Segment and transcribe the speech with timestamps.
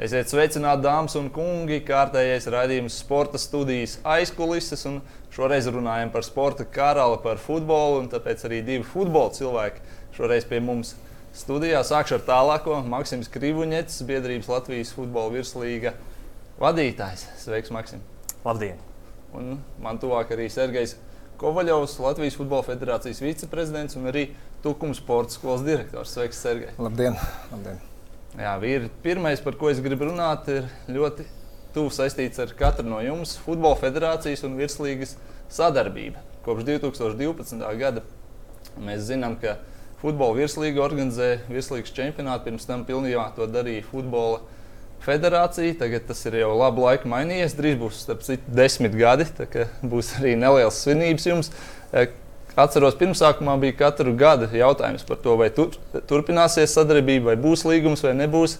[0.00, 1.82] Esiet sveicināti, dāmas un kungi.
[1.84, 4.86] Kārtējais raidījums sporta studijas aizkulises.
[5.34, 8.06] Šoreiz runājam par sporta karali, par futbolu.
[8.08, 9.84] Tāpēc arī divi futbola cilvēki
[10.16, 10.94] šoreiz pie mums
[11.36, 11.82] studijā.
[11.84, 12.78] Sākšu ar tālāko.
[12.88, 15.92] Maksims Krivuņets, biedrības Latvijas futbola virslīga
[16.62, 17.26] vadītājs.
[17.44, 18.00] Sveiks, Maksim!
[18.46, 18.80] Labdien!
[19.36, 20.96] Un man tuvāk arī Sergejs
[21.40, 24.30] Kovaļovs, Latvijas Futbola Federācijas viceprezidents un arī
[24.64, 26.16] Tukums sporta skolas direktors.
[26.16, 26.72] Sveiks, Sergej!
[26.80, 27.20] Labdien!
[27.52, 27.89] Labdien.
[28.38, 31.24] Jā, vīri, pirmais, par ko es gribu runāt, ir ļoti
[31.74, 35.16] tuvu saistīts ar katru no jums- Futbola federācijas un virslīgas
[35.50, 36.22] sadarbība.
[36.44, 37.74] Kopš 2012.
[37.78, 38.02] gada
[38.78, 39.56] mēs zinām, ka
[40.00, 42.46] Futbola virslīga organizē virslīgas čempionātu.
[42.46, 44.40] Pirms tam pilnībā to darīja Futbola
[45.04, 45.76] federācija.
[45.82, 47.56] Tagad tas ir jau labu laiku mainījies.
[47.58, 49.26] Drīz būs starp citu desmit gadi.
[49.82, 51.52] Būs arī nelielas svinības jums.
[52.58, 55.76] Atceros, pirmsākumā bija katru gadu jautājums par to, vai tur,
[56.10, 58.58] turpināsies sadarbība, vai būs līgums vai nebūs.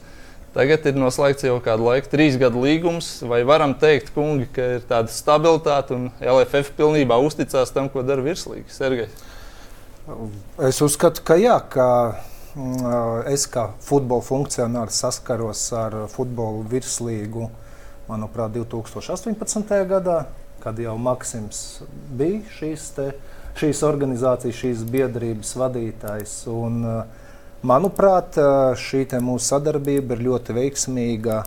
[0.54, 3.08] Tagad ir noslēgts jau kādu laiku, trīs gadu līgums.
[3.26, 8.24] Vai varam teikt, kungi, ka ir tāda stabilitāte un LFF pilnībā uzticās tam, ko dara
[8.24, 8.66] virslīga?
[8.74, 9.14] Sergejs.
[10.66, 11.86] Es uzskatu, ka jā, ka
[12.58, 17.47] mm, es kā futbola funkcionārs saskaros ar futbola virslīgu,
[18.10, 19.75] manuprāt, 2018.
[19.91, 20.25] gadā,
[20.64, 21.82] kad jau Maksims
[22.19, 23.12] bija šīs te
[23.59, 26.34] šīs organizācijas, šīs biedrības vadītājs.
[26.53, 27.03] Un, eh,
[27.65, 31.45] manuprāt, eh, šī mūsu sadarbība ir ļoti veiksmīga.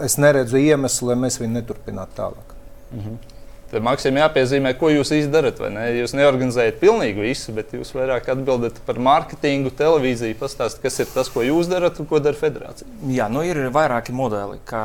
[0.00, 2.54] Es neredzu iemeslu, lai mēs viņu neturpinātu tālāk.
[2.92, 3.37] Mm -hmm.
[3.68, 5.58] Tad maksimum jāpiezīmē, ko jūs izdarat.
[5.68, 5.82] Ne?
[5.98, 11.28] Jūs neorganizējat pilnīgi visu, bet jūs vairāk atbildat par mārketingu, televīziju, pastāstāt, kas ir tas,
[11.28, 12.88] ko jūs darat un ko dara federācija.
[13.12, 14.84] Jā, nu ir vairāki modeli, kā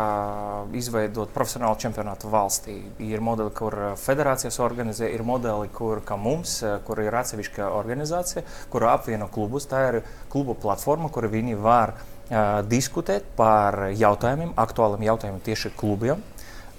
[0.76, 2.76] izveidot profesionālu čempionātu valstī.
[3.08, 9.32] Ir modeli, kur federācijas organizē, ir modeli, kur mums, kur ir atsevišķa organizācija, kur apvieno
[9.32, 9.70] klubus.
[9.72, 10.02] Tā ir
[10.34, 16.20] klubu platforma, kur viņi var uh, diskutēt par jautājumiem, aktuāliem jautājumiem tieši klubiem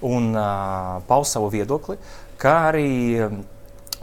[0.01, 1.97] un uh, paust savu viedokli,
[2.41, 2.89] kā arī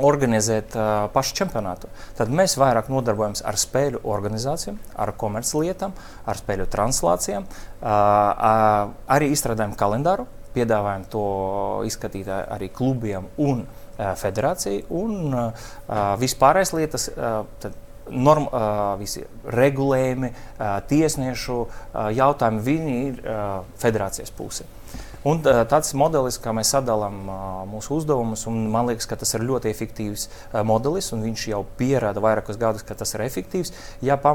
[0.00, 1.90] organizēt uh, pašu čempionātu.
[2.16, 5.92] Tad mēs vairāk nodarbojamies ar spēļu organizācijām, ar komerclietām,
[6.26, 10.26] ar spēļu translācijām, uh, uh, arī izstrādājam kalendāru,
[10.56, 11.26] piedāvājam to
[11.88, 15.70] izskatīt arī klubiem un uh, federācijai, un uh,
[16.20, 17.08] vispārējais lietas.
[17.14, 17.78] Uh, tad,
[18.12, 19.20] Norm, uh, visi
[19.54, 24.66] regulējumi, uh, tiesnešu uh, jautājumi, viņi ir uh, federācijas pusē.
[25.28, 27.20] Un tāds modelis, kā mēs sadalām
[27.70, 30.26] mūsu uzdevumus, un man liekas, ka tas ir ļoti efektīvs
[30.66, 33.70] modelis, un viņš jau pierāda vairākus gadus, ka tas ir efektīvs.
[34.02, 34.34] Ja pa,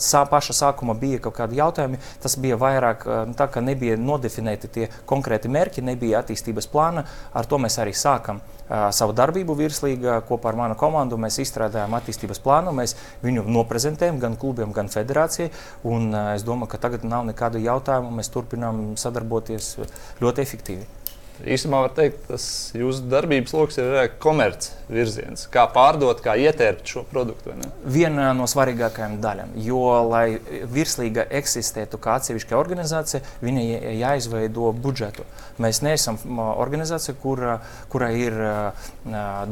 [0.00, 4.72] sā, paša sākuma bija kaut kādi jautājumi, tas bija vairāk nu, tā, ka nebija nodefinēti
[4.72, 7.04] tie konkrēti mērķi, nebija attīstības plāna.
[7.36, 11.18] Ar to mēs arī sākam savu darbību virslīgā kopā ar manu komandu.
[11.20, 15.50] Mēs izstrādājam attīstības plānu, mēs viņu noprezentējam gan klubiem, gan federācijai.
[15.86, 18.14] Un, es domāju, ka tagad nav nekādu jautājumu.
[18.18, 19.74] Mēs turpinām sadarboties
[20.22, 20.95] ļoti efektīvi.
[21.44, 25.44] Īsumā var teikt, tas jūsu darbības lokus ir komerciāls virziens.
[25.52, 27.52] Kā pārdot, kā ietērpt šo produktu?
[27.82, 29.54] Viena no svarīgākajām daļām.
[29.66, 30.38] Jo, lai
[30.72, 33.66] virslīga eksistētu kā atsevišķa organizācija, viņai
[34.00, 35.26] jāizveido budžetu.
[35.62, 37.58] Mēs neesam organizācija, kura,
[37.92, 38.36] kura ir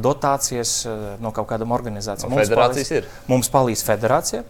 [0.04, 0.76] dotācijas
[1.20, 2.32] no kaut kādām organizācijām.
[2.32, 3.08] No mums palīdz, ir.
[3.30, 4.44] Mums palīdz federācija.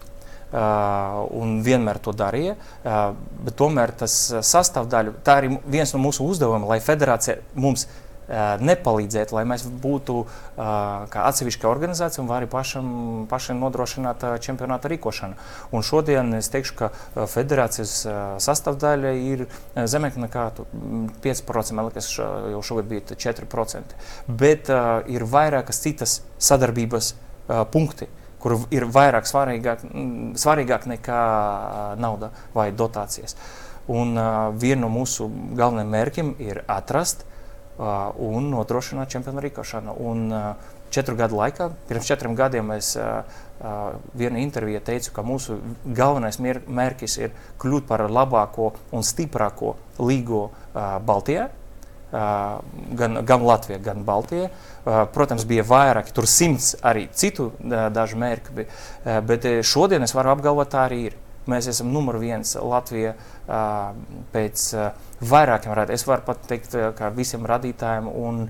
[0.55, 2.53] Uh, un vienmēr to darīja.
[2.85, 7.97] Uh, tomēr tas sastāvdaļa, tā ir viens no mūsu uzdevumiem, lai federācija mums uh,
[8.63, 10.21] nepalīdzētu, lai mēs būtu
[10.55, 12.87] kā atsevišķa organizācija un arī pašam,
[13.29, 15.35] pašam nodrošināt čempionāta rīkošanu.
[15.75, 17.97] Un šodien es teikšu, ka federācijas
[18.47, 19.45] sastāvdaļa ir
[19.75, 20.47] zemāk nekā
[21.25, 23.99] 5%, man liekas, jau šogad bija 4%.
[24.27, 24.71] Bet
[25.11, 27.13] ir vairākas citas sadarbības
[27.75, 28.07] punkti
[28.45, 29.87] kur ir vairāk svarīgāk,
[30.37, 31.21] svarīgāk nekā
[31.97, 33.33] nauda vai dotācijas.
[33.89, 35.25] Un uh, viena no mūsu
[35.57, 39.97] galvenajiem mērķiem ir atrast uh, un nodrošināt čempionu rīkošanu.
[40.05, 43.25] Un, uh, četru gadu laikā, pirms četriem gadiem, es uh,
[43.59, 50.45] uh, vienā intervijā teicu, ka mūsu galvenais mērķis ir kļūt par labāko un stiprāko līgu
[50.45, 51.49] uh, Baltijā
[52.11, 54.49] gan, gan Latvijā, gan Baltijā.
[55.13, 60.69] Protams, bija vairāki, tur simts arī citu dažu mērķu, bija, bet šodien es varu apgalvot,
[60.69, 61.15] tā arī ir.
[61.45, 63.11] Mēs esam numur viens Latvijā
[64.33, 64.63] pēc
[65.21, 65.97] vairākiem radījumiem.
[65.97, 68.47] Es varu pat teikt, ka visiem radītājiem un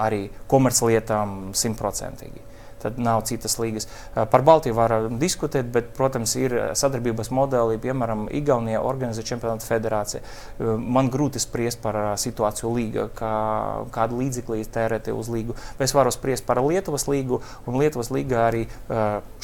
[0.00, 2.49] arī komerclietām simtprocentīgi.
[2.82, 3.88] Tad nav citas līgas.
[4.14, 10.22] Par Baltiju var diskutēt, bet, protams, ir sadarbības modeli, piemēram, Igaunija organizē čempionātu federācija.
[10.80, 13.34] Man grūti spriest par situāciju līga, kā,
[13.94, 15.56] kādu līdzekli tērēt uz līgu.
[15.78, 18.66] Es varu spriest par Lietuvas līgu, un Lietuvas līga arī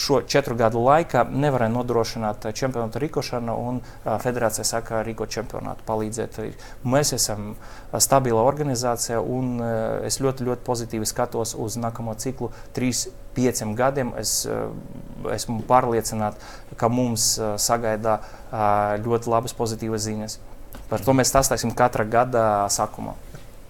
[0.01, 6.41] šo četru gadu laikā nevarēja nodrošināt čempionātu rīkošanu, un federācija saka, rīko čempionātu palīdzēt.
[6.87, 7.55] Mēs esam
[8.03, 9.61] stabila organizācija, un
[10.07, 12.51] es ļoti, ļoti pozitīvi skatos uz nākamo ciklu.
[12.77, 13.07] Trīs,
[13.37, 14.43] pieciem gadiem es
[15.33, 18.19] esmu pārliecināts, ka mums sagaida
[19.05, 20.39] ļoti labas pozitīvas ziņas.
[20.91, 23.17] Par to mēs stāstīsim katra gada sākumā.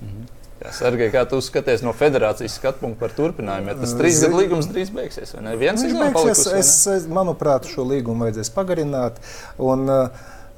[0.00, 0.32] Mhm.
[0.72, 3.70] Sergei, kā tu skaties no federācijas skatu punkta par turpinājumu?
[3.70, 5.56] Ja tas trīs gadu līgums drīz beigsies, vai ne?
[5.60, 9.20] Viens Viņš beigsies, es, es, manuprāt, šo līgumu vajadzēs pagarināt.
[9.62, 9.84] Un,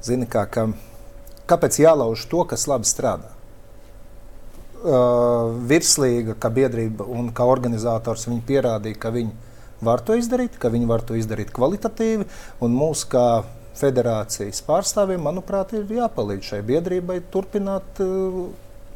[0.05, 0.69] zini, kā, ka,
[1.51, 3.35] kāpēc jālauž to, kas labi strādā?
[4.79, 9.33] Uh, virslīga, kā biedrība un kā organizators, viņi pierādīja, ka viņi
[9.83, 12.23] var to izdarīt, ka viņi var to izdarīt kvalitatīvi.
[12.63, 13.25] Mūsu kā
[13.75, 18.39] federācijas pārstāvjiem, manuprāt, ir jāpalīdz šai biedrībai turpināt uh,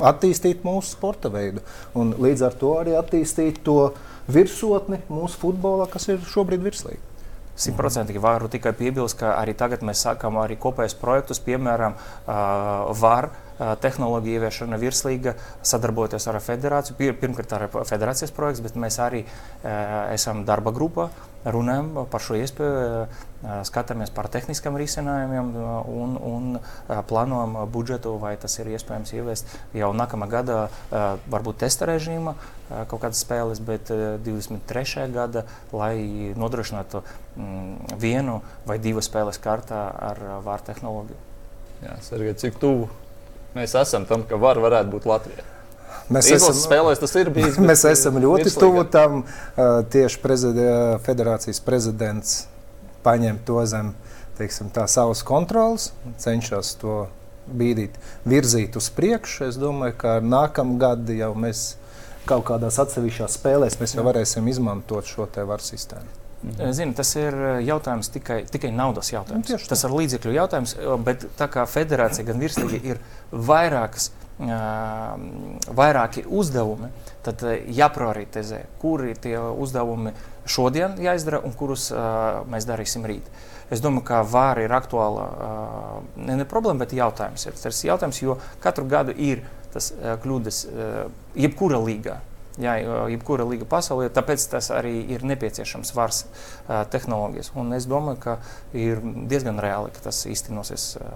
[0.07, 1.59] attīstīt mūsu sporta veidu
[1.99, 3.91] un līdz ar to arī attīstīt to
[4.31, 7.12] virsotni mūsu futbolā, kas ir šobrīd virslīga.
[7.53, 11.93] Simtprocentīgi varu tikai piebilst, ka arī tagad mēs sākam arī kopējus projektus, piemēram,
[13.03, 13.29] VAR
[13.83, 17.13] tehnoloģija ieviešana virslīga, sadarbojoties ar federāciju.
[17.21, 19.21] Pirmkārt, ar federācijas projekts, bet mēs arī
[20.15, 21.11] esam darba grupā,
[21.45, 23.05] runājam par šo iespēju,
[23.67, 25.51] skatāmies par tehniskiem risinājumiem
[25.91, 26.47] un, un
[27.09, 30.57] plānojam budžetu, vai tas ir iespējams ieviest jau nākamā gada,
[31.27, 32.35] varbūt testa režīma
[32.89, 35.07] kaut kādas spēles, bet 23.
[35.13, 35.45] gada,
[35.75, 41.23] lai nodrošinātu mm, vienu vai divas spēles kārtā ar vārdu tehnoloģiju.
[41.83, 42.87] Jā, Sergei, cik tuvu
[43.57, 45.52] mēs esam tam, ka var varētu būt Latvija.
[46.13, 47.59] Mēs esam, spēlēs, tas ir bijis.
[47.69, 49.23] Mēs esam ļoti tuvu tam.
[49.93, 50.69] Tieši prezide,
[51.05, 52.41] federācijas prezidents
[53.03, 53.93] paņem to zem
[54.37, 55.91] teiksim, tā, savas kontrolas,
[56.21, 57.03] cenšas to
[57.47, 57.95] bīdīt,
[58.29, 59.47] virzīt uz priekšu.
[59.49, 61.73] Es domāju, ka nākamā gada jau mēs
[62.29, 66.19] kaut kādās atsevišķās spēlēs varēsim izmantot šo te varu sistēmu.
[66.75, 69.47] Zini, tas ir jautājums tikai, tikai naudas jautājums.
[69.47, 70.73] Nu, tas ir līdzekļu jautājums,
[71.05, 72.99] bet tā kā federācija gan virslīgi ir
[73.31, 74.09] vairākas,
[74.39, 76.89] vairāki uzdevumi,
[77.23, 80.15] tad jāprioritizē, kuri tie uzdevumi
[80.49, 81.91] šodien jāizdara un kurus
[82.49, 83.29] mēs darīsim rīt.
[83.71, 85.29] Es domāju, ka vāra ir aktuāla
[86.17, 87.45] ne, ne problēma, bet jautājums.
[87.47, 87.55] Ir.
[87.61, 90.65] Tas ir jautājums, jo katru gadu ir tas kļūdas
[91.39, 92.19] jebkura līgā.
[92.61, 92.75] Jā,
[93.09, 97.49] jebkura līga pasaulē, tāpēc tas arī ir nepieciešams vars uh, tehnoloģijas.
[97.57, 98.35] Un es domāju, ka
[98.77, 101.15] ir diezgan reāli, ka tas īstenosies uh,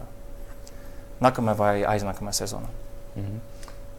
[1.21, 2.73] nākamajā vai aiznākamajā sezonā.
[3.17, 3.45] -hmm.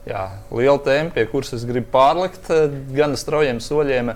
[0.08, 0.24] Jā,
[0.54, 2.48] liela tēma, pie kuras es gribu pārlikt
[2.96, 4.14] gan straujiem soļiem.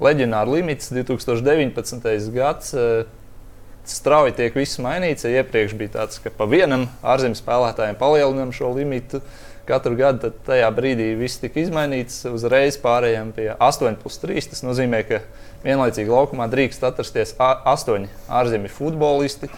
[0.00, 2.30] Leģionāra limits 2019.
[2.32, 2.72] gads.
[3.84, 5.26] Strauji tiek viss mainīts.
[5.28, 9.20] Iepriekš bija tāds, ka pa vienam ārzemju spēlētājiem palielinām šo limitu.
[9.68, 12.22] Katru gadu, tad tajā brīdī viss tika izmainīts.
[12.28, 14.48] Uzreiz pārējām pie 8 plus 3.
[14.48, 15.20] Tas nozīmē, ka
[15.64, 19.52] vienlaicīgi laukumā drīkst atrasties astoņi ārzemju futbolisti.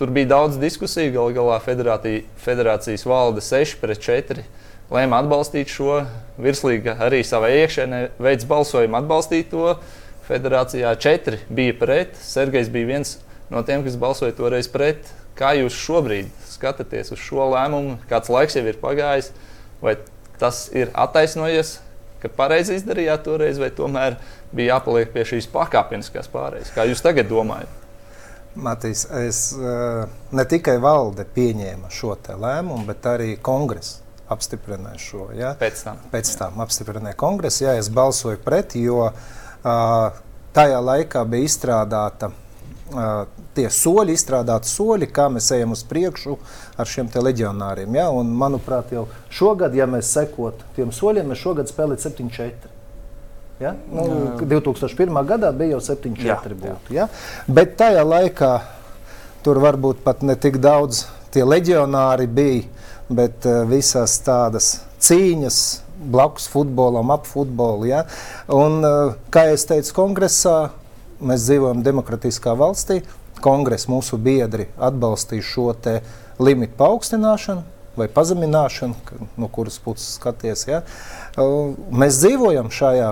[0.00, 1.12] Tur bija daudz diskusiju.
[1.12, 4.46] Galu galā federācijas valde 6 pret 4
[4.88, 5.98] lēma atbalstīt šo
[6.40, 6.94] virslīgu.
[7.04, 9.74] Arī savā iekšēnē veids balsojumu atbalstīt to.
[10.24, 12.16] Federācijā 4 bija pret.
[12.16, 13.18] Sergejs bija viens
[13.52, 15.10] no tiem, kas balsoja toreiz pret.
[15.36, 19.34] Kā jūs šobrīd skatāties uz šo lēmumu, kāds laiks jau ir pagājis,
[19.84, 19.98] vai
[20.40, 21.74] tas ir attaisnojies,
[22.24, 24.16] ka pareizi izdarījāt toreiz, vai tomēr
[24.48, 26.72] bija jāpaliek pie šīs pakāpeniskās pārējas?
[26.72, 27.79] Kā jūs tagad domājat?
[28.58, 35.28] Matīs, es, eh, ne tikai valde pieņēma šo lēmumu, bet arī kongress apstiprināja šo.
[35.34, 35.54] Ja?
[35.58, 37.62] Pēc tam, Pēc tam apstiprināja kongress.
[37.62, 40.20] Jā, es balsoju pret, jo uh,
[40.54, 42.30] tajā laikā bija izstrādāta
[43.54, 46.36] tie soļi, izstrādāti soļi, kā mēs ejam uz priekšu
[46.80, 47.94] ar šiem leģionāriem.
[47.94, 48.08] Ja?
[48.10, 52.79] Un, manuprāt, jau šogad, ja mēs sekotu tiem soļiem, mēs šogad spēlējam 7-4.
[53.60, 53.74] Ja?
[53.92, 54.04] Nu,
[54.40, 55.12] 2001.
[55.28, 56.94] gadā bija jau 7-4 būtu.
[56.96, 57.10] Ja?
[57.44, 58.54] Bet tajā laikā
[59.44, 62.64] tur varbūt pat ne tik daudz tie leģionāri bija,
[63.12, 65.60] bet uh, visas tādas cīņas
[66.10, 67.90] blakus futbolam, ap futbolu.
[67.90, 68.06] Ja?
[68.48, 70.58] Un, uh, kā jau teicu, kongresā
[71.20, 73.02] mēs dzīvojam demokratiskā valstī.
[73.44, 75.70] Kongress mūsu biedri atbalstīja šo
[76.40, 77.62] limitu paaugstināšanu
[77.96, 78.94] vai pazemināšanu,
[79.36, 80.66] no kuras puses skaties.
[80.68, 80.82] Ja?
[81.92, 83.10] Mēs dzīvojam šajā,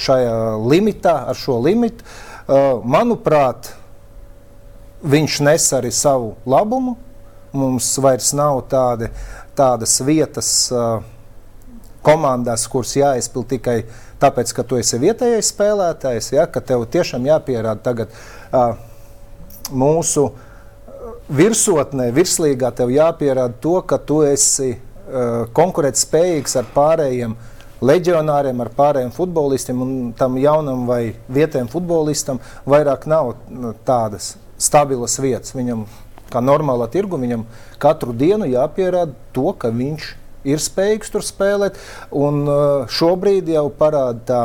[0.00, 2.06] šajā limitā, ar šo limitu.
[2.86, 3.72] Manuprāt,
[5.02, 6.96] viņš nes arī savu labumu.
[7.56, 9.08] Mums vairs nav tādi,
[9.56, 10.50] tādas vietas
[12.06, 13.80] komandās, kuras jāizpild tikai
[14.22, 18.76] tāpēc, ka tu esi vietējais spēlētājs, ja, ka tev tiešām jāpierāda tagad uh,
[19.72, 20.28] mūsu
[21.32, 27.36] virsotnē, virslīgā, tev jāpierāda to, ka tu esi uh, konkurētspējīgs ar pārējiem
[27.84, 35.18] leģionāriem, ar pārējiem futbolistiem, un tam jaunam vai vietējam futbolistam vairāk nav nu, tādas stabilas
[35.20, 35.54] vietas.
[35.56, 35.84] Viņam,
[36.32, 37.44] kā normālā tirgu, viņam
[37.82, 40.12] katru dienu jāpierāda to, ka viņš
[40.46, 41.80] ir spējīgs tur spēlēt.
[42.14, 44.42] Un uh, šobrīd jau parāda tā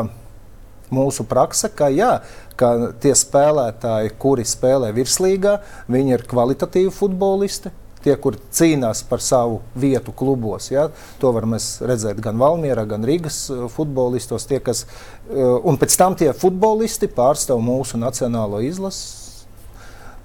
[0.91, 2.17] mūsu praksa, ka, jā,
[2.59, 5.61] ka tie spēlētāji, kuri spēlē virslīgā,
[5.91, 7.71] viņi ir kvalitatīvi futbolisti
[8.03, 10.71] tie, kur cīnās par savu vietu klubos.
[10.71, 10.87] Ja?
[11.21, 14.47] To var redzēt gan Valmjerā, gan Rīgas uh, futbolistos.
[14.49, 14.85] Tie, kas,
[15.29, 19.45] uh, un pēc tam tie futbolisti pārstāv mūsu nacionālo izlasi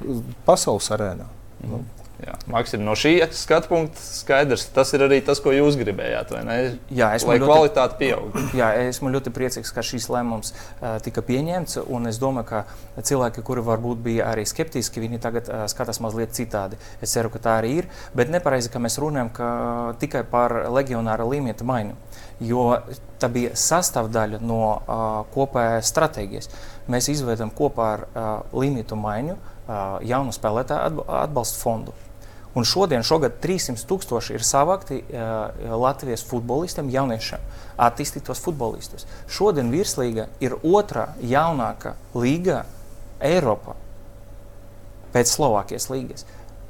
[0.04, 1.28] uh, pasaules arēnā.
[1.62, 1.71] Mm.
[1.73, 1.85] Nu.
[2.49, 6.30] Maksim, no šī skatu punkta skaidrs, tas ir arī tas, ko jūs gribējāt.
[6.88, 8.38] Jā, esmu Lai ļoti, kvalitāte pieaug.
[8.56, 11.76] Jā, esmu ļoti priecīgs, ka šīs lēmums uh, tika pieņemts.
[12.08, 16.80] Es domāju, ka cilvēki, kuri varbūt bija arī skeptiski, viņi tagad uh, skatās mazliet citādi.
[17.04, 17.90] Es ceru, ka tā arī ir.
[18.16, 19.50] Bet nepareizi, ka mēs runājam ka,
[20.00, 22.00] tikai par legionāra līmeņa maiņu.
[22.46, 22.64] Jo
[23.20, 25.04] tā bija sastāvdaļa no uh,
[25.37, 26.50] kopējās stratēģijas.
[26.92, 31.96] Mēs izveidojam kopā ar uh, līmeņa maiņu uh, jaunu spēlētāju atbalstu fondu.
[32.57, 37.43] Un šodien, šogad 300 tūkstoši ir savākti uh, Latvijas futbolistiem, jauniešiem,
[37.85, 39.05] attīstītos futbolistus.
[39.29, 42.63] Šodien virslīga ir otrā jaunākā līga
[43.21, 43.77] Eiropā
[45.13, 46.25] pēc Slovākijas līgas.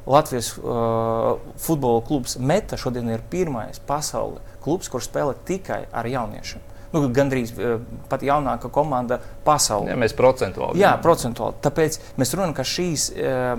[0.07, 6.75] Latvijas uh, futbola klubs Meta šodien ir pirmais pasaules klubs, kurš spēlē tikai ar jauniešiem
[6.96, 7.76] nu, gandrīz uh,
[8.10, 9.92] pat jaunāka komanda pasaulē.
[9.92, 10.80] Ja mēs procentuāli.
[10.82, 11.60] Jā, procentuāli.
[11.64, 13.52] Tāpēc mēs runājam, ka šīs uh,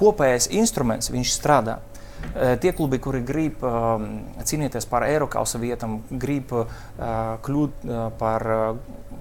[0.00, 1.78] kopējais instruments strādā.
[2.30, 3.98] Uh, tie klubi, kuri grib uh,
[4.46, 6.66] cīnīties par Eiropas vietām, grib uh,
[7.42, 8.66] kļūt uh, par uh,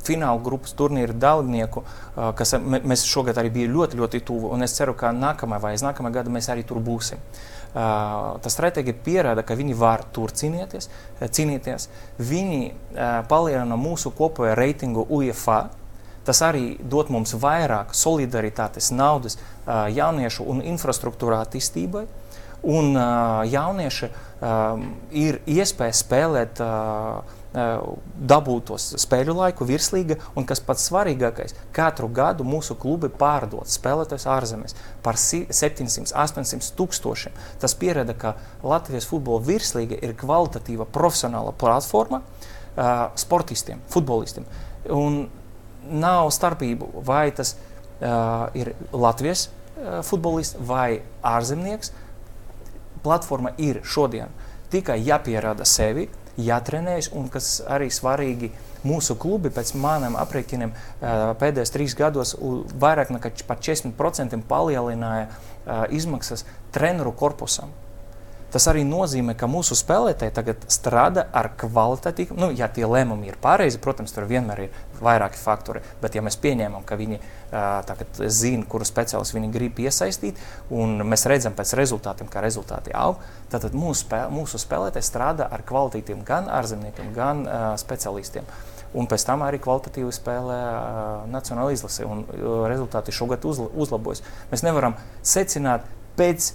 [0.05, 4.51] fināla grupas turnīra dalībnieku, uh, kas mēs šogad arī bija ļoti, ļoti tuvu.
[4.63, 7.17] Es ceru, ka nākamā vai aiznākamā gada mēs arī tur būsim.
[7.19, 10.89] Uh, tā stratēģija pierāda, ka viņi var tur cīnīties.
[11.21, 11.89] cīnīties.
[12.17, 12.61] Viņi
[13.29, 15.69] palielina mūsu kopējo reitingu UEFA.
[16.25, 22.05] Tas arī dod mums vairāk solidaritātes, naudas jauniešu un infrastruktūrā attīstībai.
[22.67, 22.91] Un
[23.47, 24.09] jaunieši
[25.15, 32.45] ir iespēja spēlēt uh, dabūt tos spēļu laiku, virslīga, un kas pats svarīgākais, katru gadu
[32.45, 37.33] mūsu klubi pārdod spēlētājus ārzemēs par 700, 800 tūkstošiem.
[37.59, 44.45] Tas pierāda, ka Latvijas futbola virslīga ir kvalitatīva profesionāla platforma uh, sportistiem, futbolistiem.
[44.93, 45.23] Un
[45.89, 51.95] nav starpību, vai tas uh, ir Latvijas uh, futbolists vai ārzemnieks.
[53.03, 54.33] Platforma ir šodien
[54.69, 56.07] tikai jāpierāda sevi,
[56.39, 58.51] jātrenējas, un kas arī svarīgi,
[58.87, 60.71] mūsu klubi pēc maniem aprēķiniem
[61.41, 62.35] pēdējos trīs gados
[62.79, 65.27] vairāk nekā par 40% palielināja
[65.91, 67.73] izmaksas treneru korpusam.
[68.49, 73.37] Tas arī nozīmē, ka mūsu spēlētāji tagad strādā ar kvalitatīvu, nu, ja tie lēmumi ir
[73.41, 75.83] pareizi, protams, tur vienmēr ir vairāki faktori.
[76.01, 77.19] Bet, ja mēs pieņemam, ka viņi
[77.85, 80.39] tagad zina, kuru speciālistu viņi grib iesaistīt,
[80.73, 83.21] un mēs redzam pēc rezultātiem, kā rezultāti aug,
[83.53, 88.49] tad mūsu, spēl, mūsu spēlētāji strādā ar kvalitīviem gan ārzemniekiem, gan uh, specialistiem.
[88.97, 94.23] Un pēc tam arī kvalitatīvi spēlē uh, Nacionāla izlase, un uh, rezultāti šogad uzla, uzlabojas.
[94.49, 95.85] Mēs nevaram secināt
[96.17, 96.51] pēc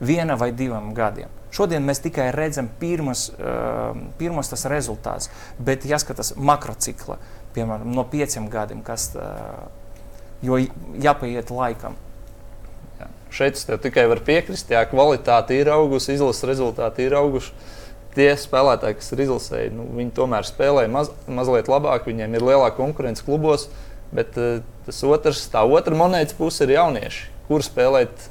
[0.00, 1.30] viena vai diviem gadiem.
[1.50, 3.90] Šodien mēs tikai redzam pirmas, uh,
[4.20, 7.18] pirmas tas rezultāts, bet jāskatās makrocikla,
[7.56, 9.66] piemēram, no pieciem gadiem, kas, uh,
[10.46, 10.60] jo
[11.02, 11.98] jāpaiet laikam.
[13.00, 13.10] Jā.
[13.34, 17.52] Šeit es tikai varu piekrist, ja kvalitāte ir augusi, izlases rezultāti ir auguši.
[18.14, 22.78] Tie spēlētāji, kas ir izlasēji, nu, viņi tomēr spēlē maz, mazliet labāk, viņiem ir lielāka
[22.78, 23.68] konkurence klubos,
[24.14, 28.30] bet uh, tas otrs, tā otra monētas puse ir jaunieši, kur spēlēt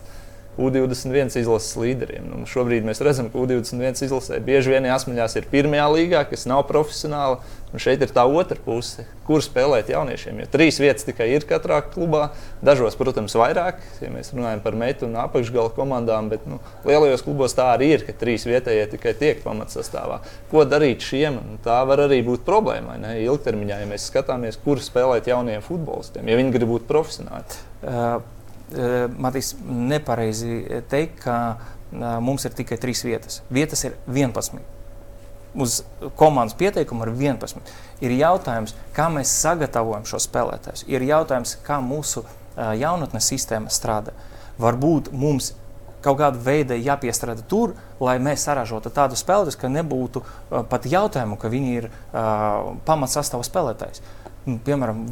[0.60, 2.26] U21 izlases līderiem.
[2.28, 6.66] Nu, šobrīd mēs redzam, ka U21 izlasē bieži vien jāsmaļās ir pirmajā līgā, kas nav
[6.70, 7.40] profesionāla.
[7.70, 10.40] Un šeit ir tā otra puse, kur spēlēt jauniešiem.
[10.42, 12.32] Jo trīs vietas tikai ir katrā klubā.
[12.66, 16.58] Dažos, protams, vairāk, ja mēs runājam par meitu un apakšgala komandām, bet nu,
[16.90, 20.18] lielajos klubos tā arī ir, ka trīs vietējie tikai tiek pamatsastāvā.
[20.50, 21.38] Ko darīt šiem?
[21.46, 22.98] Nu, tā var arī būt problēma.
[23.22, 27.62] Ilgtermiņā, ja mēs skatāmies, kur spēlēt jauniem futbolistiem, ja viņi grib būt profesionāli.
[27.86, 28.39] Uh.
[28.70, 33.42] Eh, Matīs, nepareizi teikt, ka eh, mums ir tikai trīs vietas.
[33.50, 34.60] Vietas ir 11.
[35.58, 35.80] Uz
[36.20, 37.72] komandas pieteikumu ir 11.
[38.06, 40.86] Ir jautājums, kā mēs sagatavojam šo spēlētājus.
[40.92, 44.14] Ir jautājums, kā mūsu eh, jaunatnes sistēma strādā.
[44.62, 45.56] Varbūt mums
[46.04, 51.36] kaut kāda veida jāpiestrādā tur, lai mēs saražotu tādu spēli, ka nebūtu uh, pat jautājumu,
[51.40, 54.00] ka viņi ir uh, pamatsastāvā spēlētājs.
[54.00, 54.19] Nu,
[54.66, 55.04] piemēram,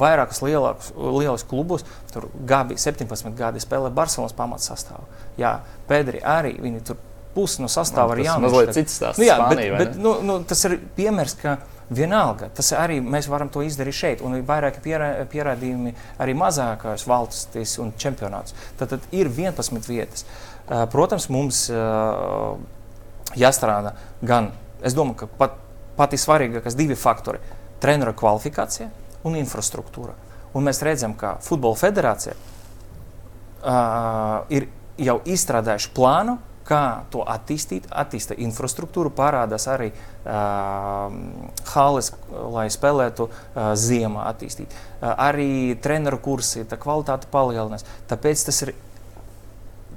[0.00, 5.04] vairākus lielākus, lielus klubus, tur Gabi 17 gadi spēlē Barcelonas pamatsastāvā.
[5.40, 5.58] Jā,
[5.88, 7.00] Pēderi arī viņi tur
[7.34, 8.46] pusi no sastāvā ir jauni.
[8.46, 9.20] Tas mazliet cits stāsts.
[9.20, 11.56] Nu, jā, Spānija, bet, bet, nu, nu, tas ir piemērs, ka
[11.94, 17.06] vienalga, tas arī mēs varam to izdarīt šeit, un ir vairāki pierā, pierādījumi arī mazākās
[17.10, 18.56] valstis un čempionātus.
[18.78, 20.24] Tad, tad ir 11 vietas.
[20.92, 21.66] Protams, mums
[23.36, 23.92] jāstrādā
[24.24, 24.52] gan,
[24.84, 25.60] es domāju, ka pat,
[25.98, 27.42] pati svarīgākais divi faktori
[27.84, 28.88] treneru kvalifikācija
[29.28, 30.16] un infrastruktūra.
[30.54, 32.42] Un mēs redzam, ka Futbola federācija uh,
[34.54, 34.68] ir
[35.00, 41.12] jau izstrādājuši plānu, kā to attīstīt, attīstīt infrastruktūru, parādās arī uh,
[41.74, 42.12] halas,
[42.54, 44.72] lai spēlētu uh, ziemā, attīstīt.
[44.72, 47.84] Uh, arī treneru kursi, tā kvalitāte palielinās.
[48.08, 48.72] Tāpēc tas ir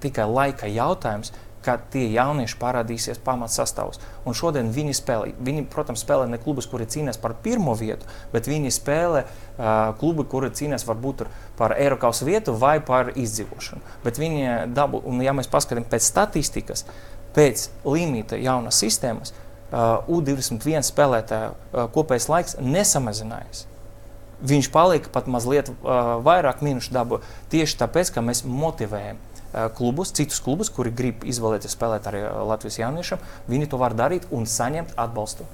[0.03, 1.31] tikai laika jautājums,
[1.67, 3.99] kad tie jaunieši parādīsies pamatsastāvs.
[4.27, 5.33] Un šodien viņi spēlē.
[5.43, 10.23] Viņi, protams, spēlē ne klubus, kuri cīnās par pirmo vietu, bet viņi spēlē uh, klubi,
[10.31, 11.25] kuri cīnās varbūt
[11.59, 13.83] par Eiropas vietu vai par izdzīvošanu.
[14.05, 16.85] Bet viņi dabū, un ja mēs paskatāmies pēc statistikas,
[17.35, 23.67] pēc limita jaunas sistēmas, uh, U21 spēlētāju uh, kopējais laiks nesamazinājās.
[24.47, 27.19] Viņš palika pat mazliet uh, vairāk minūšu dabu
[27.51, 29.19] tieši tāpēc, ka mēs motivējam
[29.77, 34.49] klubus, citus klubus, kuri grib izvēlēties spēlēt arī Latvijas jauniešiem, viņi to var darīt un
[34.49, 35.47] saņemt atbalstu.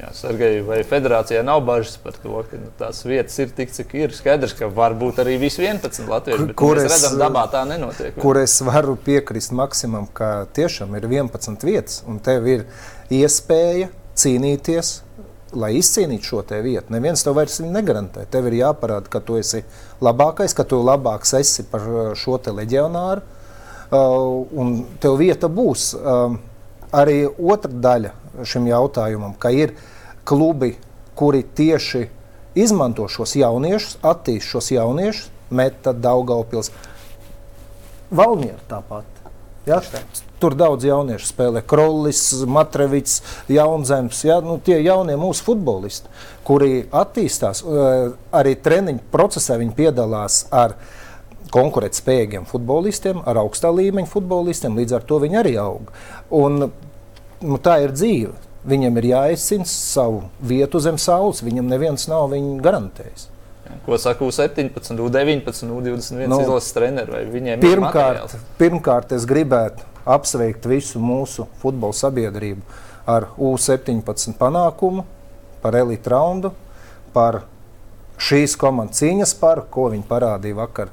[0.00, 3.90] Jā, Sergei, vai federācijā nav bažas par to, ka nu, tās vietas ir tik, cik
[3.98, 4.14] ir?
[4.16, 7.66] Skaidrs, ka var būt arī visi 11 latvieši, bet kur mēs es, redzam, dabā tā
[7.68, 8.16] nenotiek.
[8.22, 12.64] Kur es varu piekrist Maksimam, ka tiešām ir 11 vietas un tev ir
[13.12, 14.94] iespēja cīnīties,
[15.60, 16.94] lai izcīnītu šo vietu.
[16.94, 18.24] Neviens tev vairs negarantē.
[18.30, 19.66] Tev ir jāparāda, ka tu esi
[20.00, 21.84] labākais, ka tu labāks esi par
[22.16, 23.39] šo leģionāru, uh,
[23.90, 25.90] un tev vieta būs.
[25.94, 26.38] Uh,
[26.92, 28.14] arī otra daļa
[28.46, 29.74] šim jautājumam, ka ir
[30.24, 30.74] klubi,
[31.18, 32.06] kuri tieši
[32.58, 36.70] izmanto šos jauniešus, attīst šos jauniešus, meta Daugaupils.
[38.10, 39.06] Valmiera tāpat.
[39.68, 39.80] Ja?
[40.40, 41.60] Tur daudz jauniešu spēlē.
[41.68, 43.20] Krolis, Matrevits,
[43.52, 44.22] Jaunzems.
[44.24, 44.40] Ja?
[44.42, 46.10] Nu, tie jaunie mūsu futbolisti,
[46.48, 50.78] kuri attīstās, eh, arī treniņu procesā viņi piedalās ar
[51.54, 54.78] konkurētspējīgiem futbolistiem, ar augstā līmeņa futbolistiem.
[54.78, 55.90] Līdz ar to viņi arī aug.
[56.34, 56.70] Un,
[57.40, 58.36] nu, tā ir dzīve.
[58.70, 61.40] Viņam ir jāizcīna savu vietu zem saules.
[61.44, 63.28] Viņam neviens nav viņu garantējis.
[63.86, 67.56] Ko saka U17, U19, U21 nu, izlases treneri?
[67.62, 75.06] Pirmkārt, pirmkārt, es gribētu apsveikt visu mūsu futbola sabiedrību ar U17 panākumu,
[75.62, 76.52] par elitu raundu,
[77.14, 77.44] par
[78.20, 80.90] šīs komandas cīņas paru, ko viņi parādīja vakar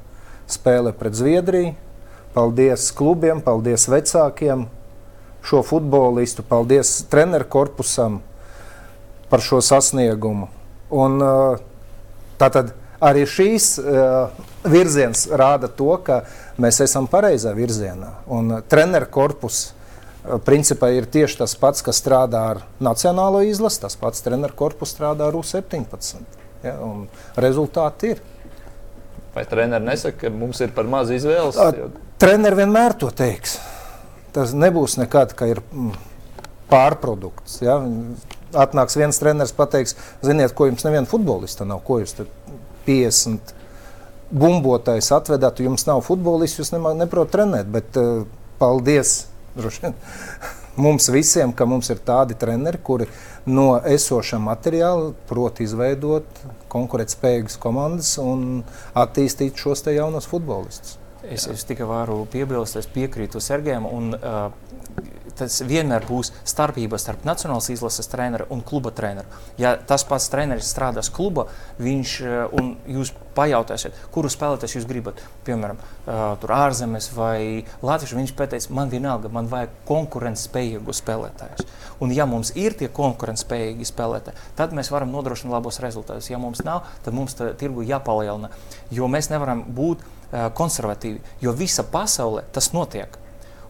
[0.52, 1.76] spēlē pret Zviedriju.
[2.38, 4.68] Paldies klubiem, paldies vecākiem,
[5.48, 8.20] šo futbolistu, paldies treneru korpusam
[9.32, 10.50] par šo sasniegumu.
[10.94, 11.18] Un,
[12.38, 13.72] tātad arī šīs
[14.68, 16.22] virziens rāda to, ka
[16.62, 18.14] mēs esam pareizā virzienā.
[18.30, 19.72] Un treneru korpus
[20.46, 25.30] principā ir tieši tas pats, kas strādā ar nacionālo izlasi, tas pats treneru korpus strādā
[25.30, 26.22] ar U17.
[26.66, 26.76] Ja,
[27.38, 28.24] rezultāti ir.
[29.38, 31.60] Vai treneris nesaka, ka mums ir par maz izvēles?
[32.18, 33.60] Treneris vienmēr to teiks
[34.38, 35.94] tas nebūs nekad, ka ir mm,
[36.72, 37.60] pārprodukts.
[37.66, 37.80] Ja?
[38.58, 39.96] Atnāks viens treneris, pateiks,
[40.26, 42.16] ziniet, ko jums neviena futbolista nav, ko jūs
[42.88, 43.56] 50
[44.28, 48.26] bumbotais atvedāt, jums nav futbolists, jūs neprotat trenēt, bet uh,
[48.60, 49.18] paldies
[49.58, 49.96] vien
[50.86, 53.08] mums visiem, ka mums ir tādi treneri, kuri
[53.50, 58.64] no esošā materiāla prot izveidot konkurētspējīgas komandas un
[58.98, 60.98] attīstīt šos jaunos futbolistus.
[61.28, 63.88] Es, es tikai varu piebilst, es piekrītu Sergejam.
[63.90, 64.52] Un, uh,
[65.38, 69.28] Tas vienmēr būs starpība starp nacionālās izlases treneru un kluba treneru.
[69.62, 71.48] Ja tas pats treneris strādās kluba,
[71.82, 72.16] viņš
[72.58, 78.90] un jūs pajautāsiet, kuru spēlētājs jūs gribat, piemēram, uh, ārzemes vai latviešu, viņš pateiks, man
[78.90, 81.68] vienalga, man vajag konkurētspējīgu spēlētāju.
[82.02, 86.32] Un, ja mums ir tie konkurētspējīgi spēlētāji, tad mēs varam nodrošināt labus rezultātus.
[86.32, 88.50] Ja mums nav, tad mums tirgu jāpalielina,
[88.94, 93.14] jo mēs nevaram būt Eh, konservatīvi, jo visa pasaulē tas notiek.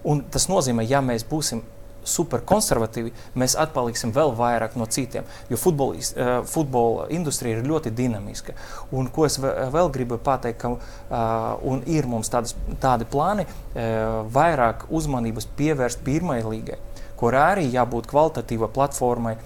[0.03, 1.63] Un tas nozīmē, ja mēs būsim
[2.07, 5.27] superkonservatīvi, mēs atpaliksim vēl vairāk no citiem.
[5.51, 8.55] Jo futbola, uh, futbola industrija ir ļoti dinamiska.
[8.95, 14.87] Un ko es vēl gribu pateikt, ka uh, ir mums tādas, tādi plāni, uh, vairāk
[14.87, 16.79] uzmanības pievērst pirmajai līgai,
[17.19, 19.37] kur arī jābūt kvalitatīva platformai,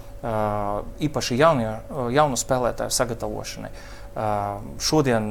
[1.02, 1.70] īpaši jaunie,
[2.14, 3.70] jaunu spēlētāju sagatavošanai.
[4.78, 5.24] Šodien,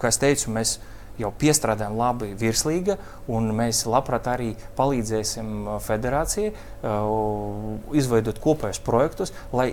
[0.00, 0.80] kā es teicu, mēs
[1.20, 2.98] jau piestrādājam labi virslīga,
[3.32, 9.72] un mēs labprāt arī palīdzēsim federācijai uh, izveidot kopējus projektus, lai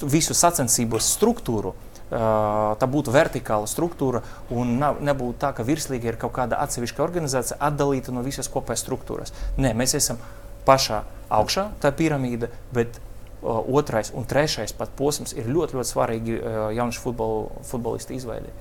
[0.00, 1.74] visu sacensību struktūru
[2.10, 4.20] tā būtu vertikāla struktūra
[4.52, 8.84] un nav, nebūtu tā, ka virslīga ir kaut kāda atsevišķa organizācija atdalīta no visas kopējas
[8.84, 9.32] struktūras.
[9.58, 10.20] Nē, mēs esam
[10.68, 16.36] pašā augšā, tā piramīda, bet uh, otrais un trešais pat posms ir ļoti, ļoti svarīgi
[16.38, 18.52] uh, jauniešu futbol, futbolistu izveidē.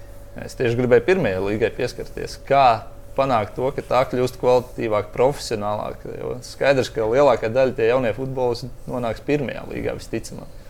[0.42, 2.40] Es tieši gribēju pirmajai līgai pieskarties.
[2.48, 6.14] Kā panākt to, ka tā kļūst kvalitatīvāka, profesionālāka?
[6.18, 10.62] Jo skaidrs, ka lielākā daļa tie jaunie futbolisti nonāks pirmajā līgā visticamāk.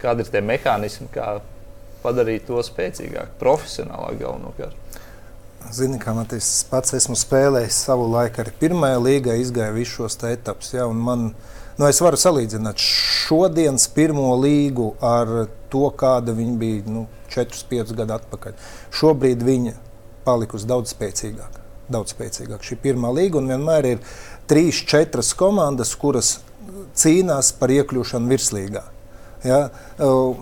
[0.00, 1.38] Kādi ir tie mehānismi, kā
[2.04, 4.80] padarīt to spēcīgāku, profesionālāku galvenokārt?
[5.72, 10.18] Zini, kā man tas pats esmu spēlējis savu laiku, arī pirmajā līgā izgāju visus šos
[10.28, 10.74] etapus.
[10.76, 11.30] Ja, man,
[11.78, 18.16] nu, es varu salīdzināt šodienas pirmo līgu ar to, kāda viņa bija nu, 4-5 gadu
[18.16, 18.56] atpakaļ.
[18.94, 19.74] Šobrīd viņa
[20.24, 21.62] palikusi daudz spēcīgāka.
[21.92, 22.64] Daudz spēcīgāk.
[22.64, 24.02] Šī pirmā līga un vienmēr ir
[24.48, 26.38] trīs, četras komandas, kuras
[26.96, 28.84] cīnās par iekļūšanu virslīgā.
[29.44, 29.60] Ja?
[29.98, 30.38] Uh,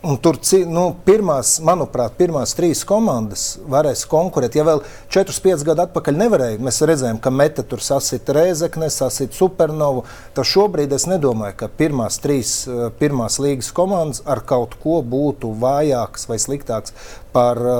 [0.00, 4.54] Un tur, nu, pirmās, manuprāt, pirmās trīs komandas varēs konkurēt.
[4.56, 4.80] Ja vēl
[5.12, 10.06] 4-5 gadu atpakaļ nevarēja, mēs redzējām, ka Meta tur sasita Rēzekne, sasita Supernovu.
[10.32, 15.52] Tad šobrīd es nedomāju, ka pirmās trīs eh, pirmās līgas komandas ar kaut ko būtu
[15.60, 16.96] vājākas vai sliktākas
[17.36, 17.78] par uh,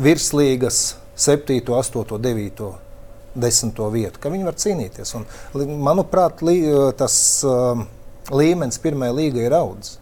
[0.00, 0.82] virslīgas
[1.20, 2.68] 7, 8, 9,
[3.36, 5.18] 10 vietu, ka viņi var cīnīties.
[5.20, 5.28] Un,
[5.84, 7.18] manuprāt, lī, eh, tas
[8.32, 9.98] līmenis pirmajā līga ir audzis.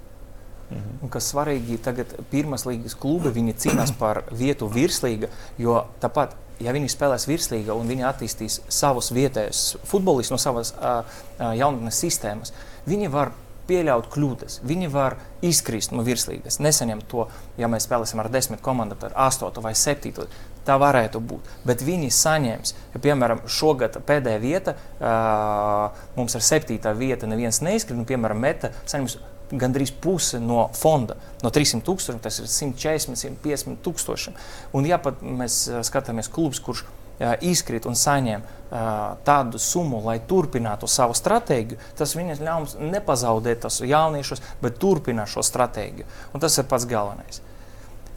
[0.71, 6.93] Un, kas svarīgi, tagad pirmās līgas klubi cīnās par vietu virslīga, jo tāpat, ja viņi
[6.93, 11.03] spēlēs virslīga un viņi attīstīs savus vietējos futbolistus no savas uh,
[11.41, 12.55] jaunatnes sistēmas,
[12.87, 13.33] viņi var
[13.71, 14.61] pieļaut kļūdas.
[14.67, 16.59] Viņi var izkrist no virslīgas.
[16.63, 17.27] Nesaņemt to,
[17.61, 20.27] ja mēs spēlēsim ar desmit komandu, tad astoto vai septīto.
[20.67, 21.51] Tā varētu būt.
[21.67, 27.99] Bet viņi saņems, ja, piemēram, šogad pēdējā vieta, uh, mums ir septītā vieta, neviens neizkrīt,
[27.99, 29.21] un, piemēram, meta saņems
[29.53, 31.17] gandrīz puse no fonda.
[31.43, 34.35] No 300 tūkstošiem tas ir 140, 150 tūkstoši.
[34.77, 36.85] Un, ja pat mēs skatāmies klubs, kurš
[37.45, 43.63] izkrīt un saņem uh, tādu summu, lai turpinātu savu stratēģiju, tas viņam ļauj mums nepazaudēt
[43.67, 46.09] tos jauniešus, bet turpināt šo stratēģiju.
[46.35, 47.43] Un tas ir pats galvenais.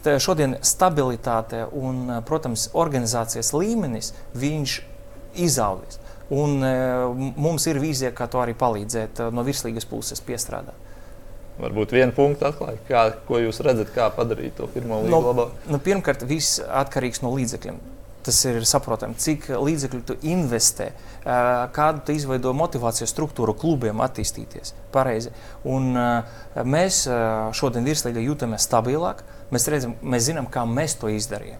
[0.03, 4.79] Tā šodien stabilitāte un, protams, organizācijas līmenis viņš
[5.43, 5.99] izaugs.
[6.33, 10.79] Un, uh, mums ir vīzija, kā to arī palīdzēt uh, no virslīgas puses piestrādāt.
[11.61, 15.57] Varbūt vienu punktu atklājot, kā, ko jūs redzat, kā padarīt to pirmo līniju no, labāk.
[15.69, 17.77] Nu, pirmkārt, viss atkarīgs no līdzekļiem.
[18.23, 20.93] Tas ir saprotami, cik līdzekļu tu investē,
[21.75, 24.71] kādu tu izveido motivācijas struktūru klubiem attīstīties.
[24.95, 25.33] Pareizi.
[25.67, 25.91] Un,
[26.63, 27.03] mēs
[27.59, 29.25] šodien virslīgā jūtamies stabilāk.
[29.51, 31.59] Mēs, redzam, mēs zinām, kā mēs to izdarījām.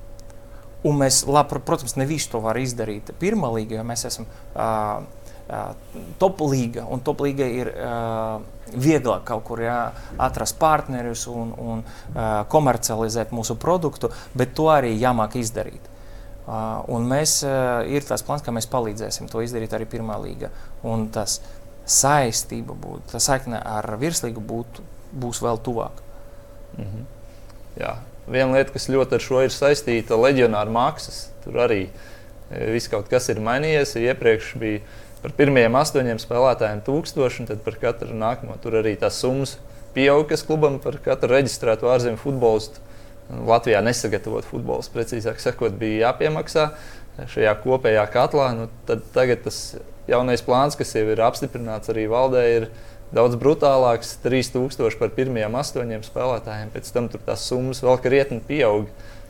[0.88, 5.04] Un mēs, labi, protams, ne visu to var izdarīt pirmā līga, jo mēs esam uh,
[6.20, 6.86] top līga.
[6.90, 8.42] Un top līga ir uh,
[8.74, 9.80] vieglāk kaut kur jā,
[10.22, 15.92] atrast partnerus un, un uh, komercializēt mūsu produktu, bet to arī jāmāk izdarīt.
[16.44, 20.52] Uh, un mēs, uh, ir tas plāns, ka mēs palīdzēsim to izdarīt arī pirmā līga.
[20.84, 21.40] Un tas
[21.86, 24.84] saistība būtu, tā saikne ar virslīgu būtu,
[25.20, 26.02] būs vēl tuvāk.
[26.78, 27.06] Mm -hmm.
[27.80, 27.96] Jā.
[28.28, 31.30] Viena lieta, kas ļoti ar šo ir saistīta, ir leģionāra maksas.
[31.44, 31.90] Tur arī
[32.50, 33.98] viss kaut kas ir mainījies.
[34.00, 34.80] Iepriekš bija
[35.24, 39.56] par pirmajiem astoņiem spēlētājiem tūkstoši, un tad par katru nākamo tur arī tās summas
[39.96, 42.84] pieaug, kas klubam par katru reģistrēto ārzemju futbolistu.
[43.48, 46.68] Latvijā nesagatavot futbolu, precīzāk sakot, bija jāpiemaksā
[47.32, 48.50] šajā kopējā katlā.
[48.58, 49.60] Nu, tad tagad tas
[50.12, 52.68] jaunais plāns, kas jau ir apstiprināts arī valdē, ir
[53.16, 56.74] daudz brutālāks- 3000 par pirmajiem astoņiem spēlētājiem.
[56.76, 58.88] Pēc tam tās summas vēl krietni pieaug.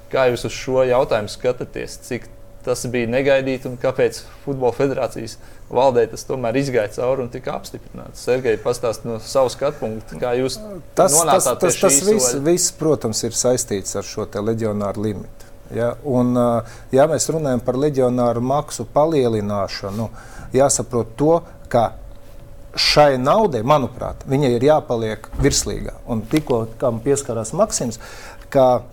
[0.09, 1.99] Kā jūs uz šo jautājumu skatāties?
[2.01, 2.27] Cik
[2.65, 5.37] tas bija negaidīti un kāpēc Futbola federācijas
[5.73, 8.23] valdē tas tomēr izgāja cauri un tika apstiprināts.
[8.25, 10.59] Sergei, pastāstiet no savas skatu punkta, kā jūs
[10.97, 15.49] tas, tas, tas, tas viss, viss, protams, ir saistīts ar šo leģionāru limitu.
[15.73, 15.93] Ja?
[16.05, 16.35] Un,
[16.93, 20.09] ja mēs runājam par leģionāru maksu palielināšanu,
[20.53, 21.37] jāsaprot to,
[21.71, 21.91] ka
[22.77, 25.99] šai naudai, manuprāt, viņai ir jāpaliek virslīgā.
[26.09, 26.65] Un tikko
[27.05, 27.99] pieskarās Maksims,
[28.53, 28.83] ka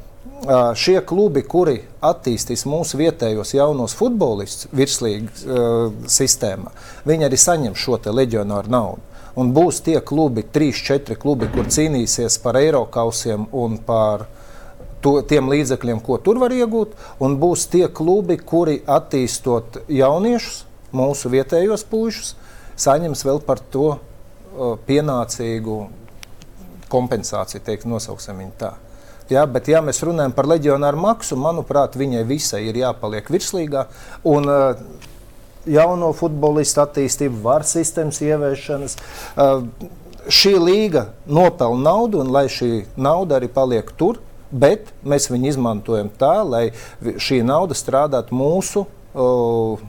[0.76, 6.72] šie klubi, kuri attīstīs mūsu vietējos jaunos futbolistus virslīgas uh, sistēmā,
[7.08, 9.06] viņi arī saņem šo leģionāru naudu.
[9.40, 14.26] Un būs tie klubi, trīs, četri klubi, kur cīnīsies par eirokausiem un par
[15.00, 16.96] to, tiem līdzekļiem, ko tur var iegūt.
[17.22, 22.34] Un būs tie klubi, kuri attīstot jauniešus, mūsu vietējos puišus,
[22.80, 25.80] saņems vēl par to uh, pienācīgu
[26.90, 28.74] kompensāciju, teikt, nosauksim viņu tā.
[29.30, 33.86] Ja, bet, ja mēs runājam par leģionāru maksu, manuprāt, viņai visai ir jāpaliek virslīgā.
[34.26, 35.08] Un, uh,
[35.68, 38.96] jauno futbolistu attīstību, varu sistēmas ieviešanas.
[39.36, 39.64] Uh,
[40.30, 46.10] šī līga nopelna naudu, un lai šī nauda arī paliek tur, bet mēs viņu izmantojam
[46.18, 46.64] tā, lai
[47.00, 49.82] šī nauda strādātu mūsu uh,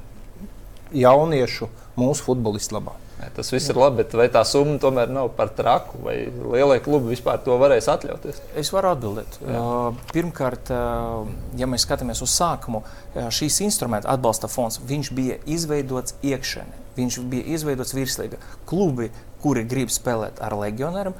[0.93, 2.97] jauniešu, mūsu futbolistu labā.
[3.35, 7.13] Tas viss ir labi, bet vai tā summa tomēr nav par traku, vai lielie klubi
[7.13, 8.41] vispār to varēs atļauties?
[8.59, 9.37] Es varu atbildēt.
[9.45, 9.63] Jā.
[10.11, 10.71] Pirmkārt,
[11.59, 14.81] ja mēs skatāmies uz sākumu, šīs instrumenta atbalsta fonds
[15.15, 16.79] bija izveidots iekšēnē.
[16.97, 18.41] Viņš bija izveidots virslīgā.
[18.67, 21.15] Klubi, kuri grib spēlēt ar leģionāriem,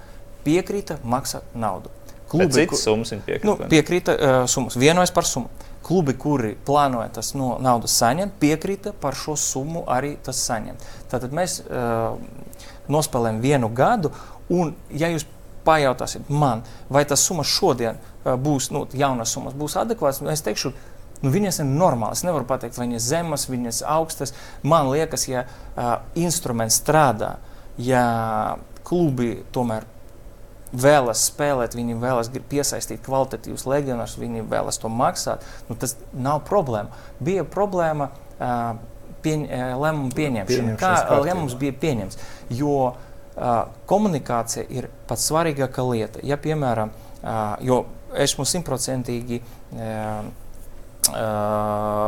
[0.46, 1.94] piekrita maksāt naudu.
[2.32, 3.48] Klubi, citas summas viņa piekrita.
[3.48, 5.52] Nu, piekrita uh, summas, vienojas par summu.
[5.82, 10.84] Klubi, kuri plānoja tas no naudas saņemt, piekrita par šo summu arī tas saņemt.
[11.10, 12.20] Tātad mēs uh,
[12.92, 14.12] nospēlējam vienu gadu,
[14.54, 15.26] un ja jūs
[15.66, 20.74] pajautāsiet man, vai tas summas šodien uh, būs, nu, jaunas summas būs adekvātas, es teikšu,
[21.24, 22.22] nu, viņas ir normālas.
[22.22, 24.36] Es nevaru pateikt, vai viņas zemas, viņas augstas.
[24.62, 27.36] Man liekas, ja uh, instruments strādā,
[27.82, 28.06] ja
[28.86, 29.88] klubi tomēr
[30.72, 36.96] vēlas spēlēt, viņi vēlas piesaistīt kvalitatīvus leģionārus, viņi vēlas to maksāt, nu, tas nav problēma.
[37.20, 38.60] Bija problēma uh,
[39.26, 40.76] pieņ, uh, lēmumu pieņemšana.
[40.82, 40.94] Kā
[41.26, 42.20] lēmums bija pieņemts?
[42.58, 42.94] Jo uh,
[43.90, 46.24] komunikācija ir pats svarīgākā lieta.
[46.28, 50.26] Ja, piemēram, uh, jo esmu simtprocentīgi Uh,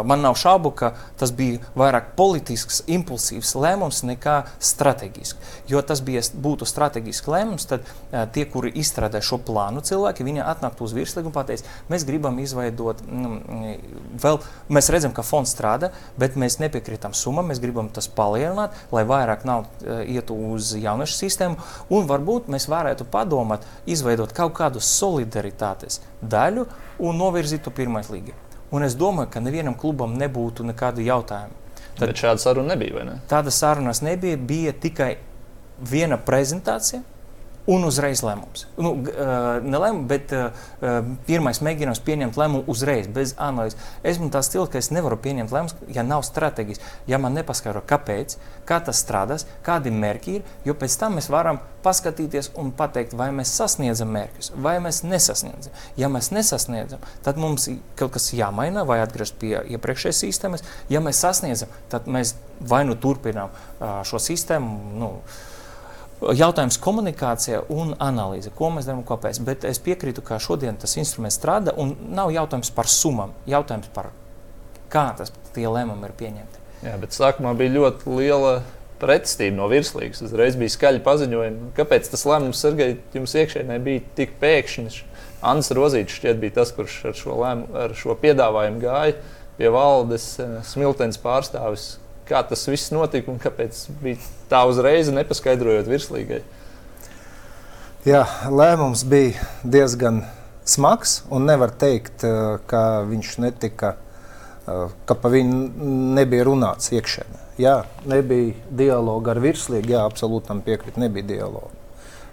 [0.05, 5.55] man nav šaubu, ka tas bija vairāk politisks, impulsīvs lēmums nekā strateģisks.
[5.71, 10.45] Jo tas bija, būtu strateģisks lēmums, tad uh, tie, kuri izstrādā šo plānu, cilvēki, viņi
[10.45, 13.73] atnāktu uz virslīgu un pateiks, mēs gribam izveidot, mm,
[14.21, 15.89] vēl, mēs redzam, ka fonds strādā,
[16.21, 21.17] bet mēs nepiekrītam summam, mēs gribam tas palielināt, lai vairāk naudu uh, ietu uz jauniešu
[21.17, 26.69] sistēmu, un varbūt mēs varētu padomāt, izveidot kaut kādu solidaritātes daļu
[27.03, 28.37] un novirzīt to pirmais līgai.
[28.73, 31.59] Un es domāju, ka nevienam klubam nebūtu nekādu jautājumu.
[31.93, 33.03] Tad, Bet šāda saruna nebija.
[33.05, 33.19] Ne?
[33.29, 34.37] Tāda sarunas nebija.
[34.37, 35.11] Bija tikai
[35.89, 37.03] viena prezentācija,
[37.69, 38.65] un uzreiz lēmums.
[38.75, 38.93] Nu,
[39.63, 40.33] ne lēmums, bet
[41.27, 43.79] pirmais mēģinājums pieņemt lēmumu uzreiz, bez analīzes.
[44.03, 48.35] Esmu tā stila, ka es nevaru pieņemt lēmumus, ja nav stratēģijas, ja man nepaskaidro, kāpēc,
[48.67, 53.29] kā tas strādās, kādi mērķi ir, jo pēc tam mēs varam paskatīties un pateikt, vai
[53.35, 55.79] mēs sasniedzam mērķus, vai mēs nesasniedzam.
[55.99, 60.63] Ja mēs nesasniedzam, tad mums kaut kas jāmaina vai atgriezt pie iepriekšējās sistēmas.
[60.91, 63.51] Ja mēs sasniedzam, tad mēs vai nu turpinām
[64.07, 64.95] šo sistēmu.
[64.99, 65.09] Nu,
[66.37, 68.51] jautājums komunikācija un analīze.
[68.55, 69.41] Ko mēs darām, kāpēc.
[69.45, 74.11] Bet es piekrītu, ka šodien tas instruments strādā un nav jautājums par summām, jautājums par
[74.93, 76.63] kā tas tie lēmumi ir pieņemti.
[76.83, 78.53] Jā, bet sākumā bija ļoti liela
[79.01, 80.23] pretestība no virslīgas.
[80.25, 84.99] Uzreiz bija skaļi paziņojumi, kāpēc tas lēmums Sergei, jums iekšēnē bija tik pēkšņs.
[85.43, 89.17] Anna Rozīts šķiet bija tas, kurš ar šo, lēmu, ar šo piedāvājumu gāja
[89.57, 94.19] pie valdes eh, smiltenes pārstāvis kā tas viss notika un kāpēc bija
[94.51, 96.41] tā uzreiz nepaskaidrojot virslīgai.
[98.07, 100.23] Jā, lēmums bija diezgan
[100.67, 103.95] smags un nevar teikt, eh, ka viņš netika,
[104.67, 105.71] eh, ka pa viņu
[106.17, 107.39] nebija runāts iekšēnē.
[107.57, 111.71] Jā, nebija dialoga ar virslīgu, jā, absolūti tam piekrīt, nebija dialoga.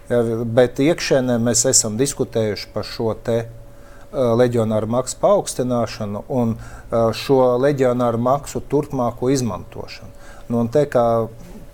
[0.09, 3.60] Jā, bet iekšēnē mēs esam diskutējuši par šo te Uh,
[4.11, 10.11] leģionāru maksu paaugstināšanu un uh, šo leģionāru maksu turpmāko izmantošanu.
[10.51, 11.05] Nu, te, kā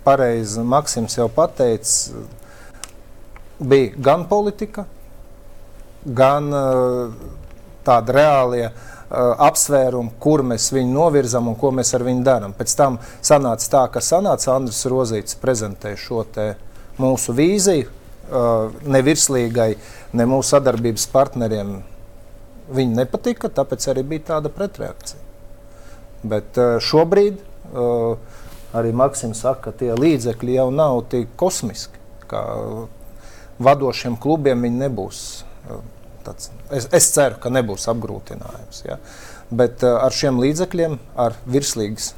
[0.04, 2.22] pareizi Maksims jau pateica,
[3.58, 4.86] bija gan politika,
[6.04, 7.18] gan uh,
[7.86, 8.68] tāda reālie
[9.08, 12.52] apsvērumi, kur mēs viņu novirzam un ko mēs ar viņu darām.
[12.52, 16.26] Pēc tam sanāca tā, ka sanāca Andris Rozīts prezentēja šo
[17.00, 17.88] mūsu vīziju,
[18.84, 19.70] ne virslīgai,
[20.12, 21.78] ne mūsu sadarbības partneriem
[22.68, 25.22] Viņi nepatika, tāpēc arī bija tāda pretreakcija.
[26.28, 28.18] Bet uh, šobrīd uh,
[28.76, 31.96] arī Maksims saka, ka tie līdzekļi jau nav tik kosmiski.
[32.28, 32.42] Kā
[33.62, 35.22] vadošiem klubiem viņi nebūs.
[36.26, 38.82] Tāds, es, es ceru, ka nebūs apgrūtinājums.
[38.84, 38.98] Ja?
[39.48, 42.12] Bet ar šiem līdzekļiem, ar virslīgas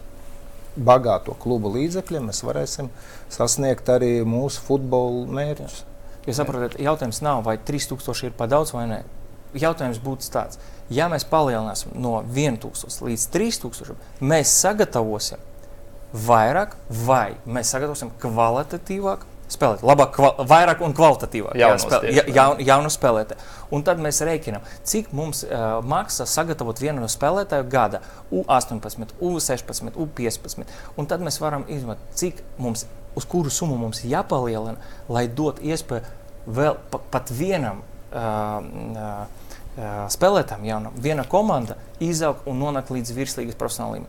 [0.74, 2.90] bagāto klubu līdzekļiem, mēs varēsim
[3.30, 5.84] sasniegt arī mūsu futbola mērķus.
[6.26, 9.00] Jūs saprotat, jautājums nav, vai 3000 ir par daudz vai nē
[9.54, 10.60] jautājums būtu tāds,
[10.90, 15.42] ja mēs palielināsim no 1000 līdz 3000, mēs sagatavosim
[16.26, 16.74] vairāk,
[17.06, 23.48] vai mēs sagatavosim kvalitatīvāk spēlēt, labāk, kval, vairāk un kvalitatīvāk spēlēt, ja, ja, jaunu spēlētāju.
[23.74, 28.02] Un tad mēs rēķinām, cik mums uh, maksā sagatavot vienu no spēlētāju gada?
[28.34, 30.78] U18, U16, U15.
[30.98, 32.86] Un tad mēs varam izmantot, cik mums,
[33.18, 34.78] uz kuru summu mums jāpalielina,
[35.10, 36.18] lai dot iespēju
[36.50, 39.39] vēl pa, pat vienam uh, uh,
[39.76, 44.09] spēlētājiem jaunam, viena komanda izaug un nonāk līdz virslīgas profesionāliem.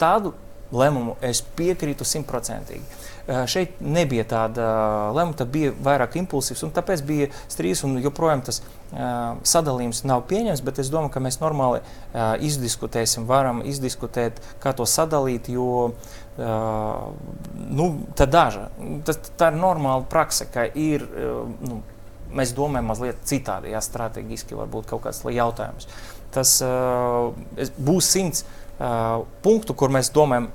[0.00, 0.32] Tādu
[0.74, 3.04] lēmumu es piekrītu simtprocentīgi.
[3.50, 4.66] Šeit nebija tāda
[5.14, 8.60] lēmuma, tad bija vairāk impulsīvs, un tāpēc bija strīds, un joprojām tas
[9.50, 11.82] sadalījums nav pieņemts, bet es domāju, ka mēs normāli
[12.46, 15.90] izdiskutēsim, varam izdiskutēt, kā to sadalīt, jo
[16.38, 18.68] nu, tā daža.
[19.06, 21.06] Tas, tā ir normāla praksa, ka ir,
[21.66, 21.82] nu,
[22.34, 25.88] mēs domājam mazliet citādi, ja strateģiski varbūt kaut kāds jautājums.
[26.34, 27.32] Tas uh,
[27.78, 30.50] būs simts uh, punktu, kur mēs domājam,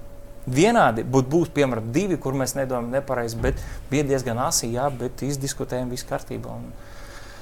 [0.50, 5.22] vienādi, būtu būt, piemēram, divi, kur mēs nedomājam nepareizi, bet bija diezgan asi, jā, bet
[5.26, 6.56] izdiskutējām visu kārtībā.
[6.58, 6.72] Un...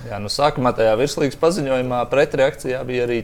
[0.07, 3.21] Jā, nu sākumā tajā virslīgas paziņojumā pretreakcijā bija arī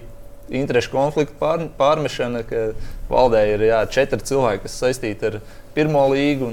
[0.50, 2.68] interešu konflikta pār, pārmešana, ka
[3.10, 5.40] valdē ir jā, četri cilvēki, kas saistīti ar
[5.76, 6.52] pirmo līgu.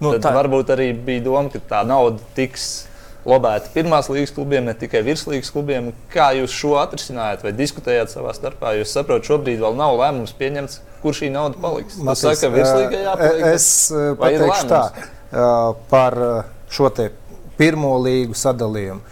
[0.00, 0.34] Nu, tad tā...
[0.34, 2.86] varbūt arī bija doma, ka tā nauda tiks
[3.28, 5.92] lobēta pirmās līgas klubiem, ne tikai virslīgas klubiem.
[6.12, 8.74] Kā jūs šo atrisinājāt vai diskutējāt savā starpā?
[8.78, 11.98] Jūs saprotat, šobrīd vēl nav lēmums pieņemts kur šī nauda paliks?
[12.00, 13.44] Tas saka, virslīgā jāpaliek.
[13.52, 13.68] Es
[14.20, 14.82] pateikšu tā
[15.90, 16.18] par
[16.72, 17.10] šo te
[17.58, 19.02] pirmo līgu sadalījumu.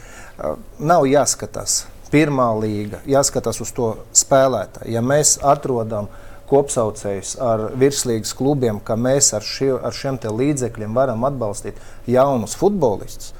[0.83, 4.91] Nav jāskatās pirmā līga, jāskatās uz to spēlētāju.
[4.95, 6.09] Ja mēs atrodam
[6.51, 13.33] kopsaucējus ar virslīgas klubiem, ka mēs ar, šie, ar šiem līdzekļiem varam atbalstīt jaunus futbolistus,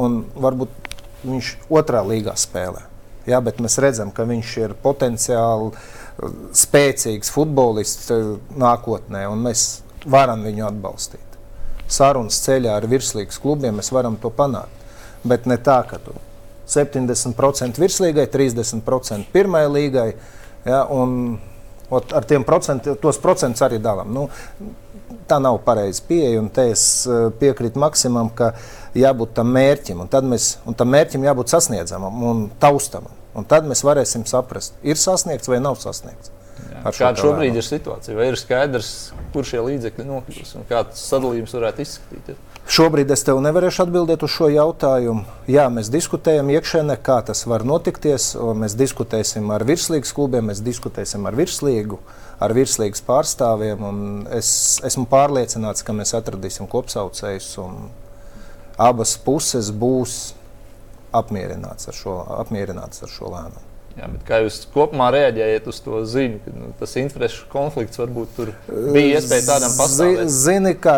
[0.00, 0.92] un varbūt
[1.26, 2.86] viņš otrā līgā spēlē.
[3.28, 5.80] Jā, bet mēs redzam, ka viņš ir potenciāli uh,
[6.56, 11.38] spēcīgs futbolists eh, nākotnē, un mēs varam viņu atbalstīt.
[11.90, 14.76] Sarunas ceļā ar virslīgas klubiem mēs varam to panākt.
[15.26, 16.14] Bet ne tā, ka tu
[16.70, 20.06] 70% virslīgai, 30% pirmajai līgai,
[20.64, 21.34] ja, un
[21.90, 24.14] ot, ar tiem procenti, tos procentus arī dalām.
[24.14, 24.28] Nu,
[25.28, 28.54] tā nav pareiza pieeja, un te es eh, piekrītu Maksimam, ka
[28.98, 33.16] jābūt tam mērķim, un, mēs, un tam mērķim jābūt sasniedzamam un taustamam.
[33.36, 36.32] Un tad mēs varēsim saprast, ir sasniegts vai nav sasniegts.
[36.70, 38.16] Jā, šo kāda šobrīd ir situācija?
[38.18, 38.90] Vai ir skaidrs,
[39.34, 42.40] kur šie līdzekļi nokļūs un kāds sadalījums varētu izskatīties?
[42.70, 45.24] Šobrīd es tev nevarēšu atbildēt uz šo jautājumu.
[45.50, 48.34] Jā, mēs diskutējam iekšēnē, kā tas var notikties.
[48.36, 51.98] Mēs diskutēsim ar virslīgas klubiem, mēs diskutēsim ar virslīgu,
[52.38, 53.88] ar virslīgas pārstāvjiem.
[54.36, 54.52] Es
[54.86, 57.88] esmu pārliecināts, ka mēs atradīsim kopsaucējus un
[58.80, 60.20] abas puses būs
[61.16, 63.66] apmierināts ar šo, apmierināts ar šo lēmumu.
[63.98, 68.52] Jā, kā jūs kopumā reaģējat uz to ziņu, ka nu, tas interešu konflikts varbūt tur
[68.94, 70.30] bija iespēja tādam pastāvēt?
[70.30, 70.94] Zini, ka,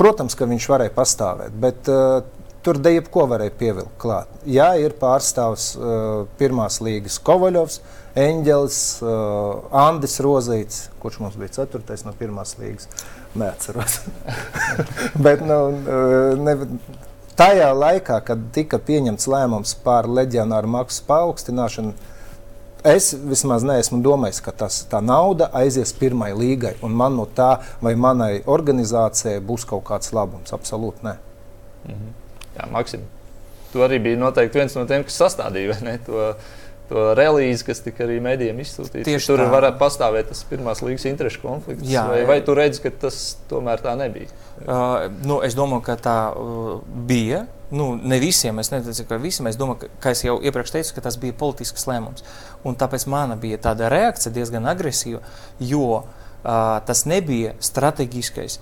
[0.00, 2.26] protams, ka viņš varēja pastāvēt, bet uh,
[2.66, 4.34] tur de jebko varēja pievilkt klāt.
[4.50, 7.78] Jā, ir pārstāvs uh, pirmās līgas Kovaļovs,
[8.18, 12.90] Eņģelis, uh, Andris Rozīts, kurš mums bija ceturtais no pirmās līgas.
[13.38, 14.00] Neatceros.
[15.24, 16.58] bet, nu, uh, ne,
[17.38, 21.94] tajā laikā, kad tika pieņemts lēmums par leģionāru maksu paaugstināšanu,
[22.84, 27.56] es vismaz neesmu domājis, ka tas, tā nauda aizies pirmai līgai, un man no tā
[27.82, 30.52] vai manai organizācijai būs kaut kāds labums.
[30.56, 31.16] Absolūti nē.
[31.88, 32.12] Mhm.
[32.54, 33.08] Jā, Maksim,
[33.72, 36.34] tu arī biji noteikti viens no tiem, kas sastādīja to
[36.88, 39.06] to relīzi, kas tika arī mēdījiem izsūtīts.
[39.06, 41.86] Tieši tur varētu pastāvēt tas pirmās līgas interešu konflikts.
[41.88, 43.20] Jā, vai, vai tu redzi, ka tas
[43.50, 44.28] tomēr tā nebija?
[44.64, 46.76] Uh, nu, es domāju, ka tā uh,
[47.08, 47.44] bija.
[47.74, 49.48] Nu, ne visiem, es neteicu, ka visiem.
[49.50, 52.26] Es domāju, ka, kā jau iepriekš teicu, tas bija politisks lēmums.
[52.68, 55.24] Un tāpēc mana bija tāda reakcija diezgan agresīva,
[55.58, 56.06] jo uh,
[56.44, 58.60] tas nebija strateģiskais,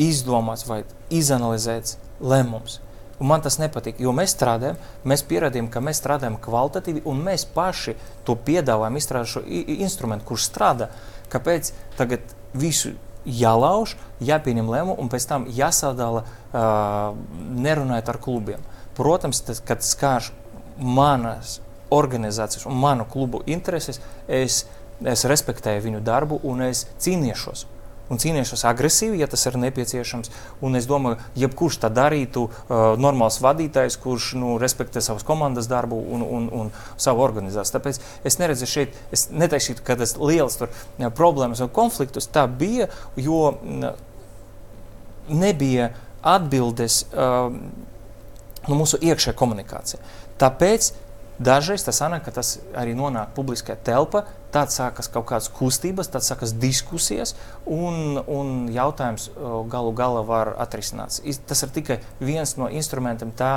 [0.00, 2.80] izdomāts vai izanalizēts lēmums.
[3.18, 4.78] Un man tas nepatīk, jo mēs strādājam,
[5.08, 9.42] mēs pierādījām, ka mēs strādājam kvalitatīvi, un mēs paši to piedāvājam, izstrādājam šo
[9.82, 10.90] instrumentu, kurš strādā.
[11.32, 12.94] Kāpēc tagad visu
[13.26, 17.16] jālauž, jāpieņem lēmumu un pēc tam jāsadala, uh,
[17.66, 18.68] nerunājot ar klubiem?
[18.98, 20.30] Protams, tas, kad skārš
[20.78, 21.58] manas
[21.90, 24.62] organizācijas un manu klubu intereses, es,
[25.02, 27.66] es respektēju viņu darbu un es cīnīšos
[28.08, 30.30] un cīnīšos agresīvi, ja tas ir nepieciešams.
[30.64, 35.98] Un es domāju, jebkurš tā darītu, uh, normāls vadītājs, kurš nu, respektē savas komandas darbu
[35.98, 37.76] un, un, un savu organizāciju.
[37.78, 42.30] Tāpēc es neredzu šeit, es neteikšu, ka tas liels tur, jā, problēmas un konfliktus.
[42.32, 43.52] Tā bija, jo
[45.28, 45.92] nebija
[46.24, 47.52] atbildes uh,
[48.68, 50.00] no mūsu iekšējā komunikācija.
[50.38, 50.92] Tāpēc
[51.38, 56.24] Dažreiz tas sanāk, ka tas arī nonāk publiskajā telpā, tad sākas kaut kādas kustības, tad
[56.26, 57.34] sākas diskusijas,
[57.66, 59.30] un, un jautājums
[59.70, 61.20] galu galā var atrisināts.
[61.48, 63.52] Tas ir tikai viens no instrumentiem, tā,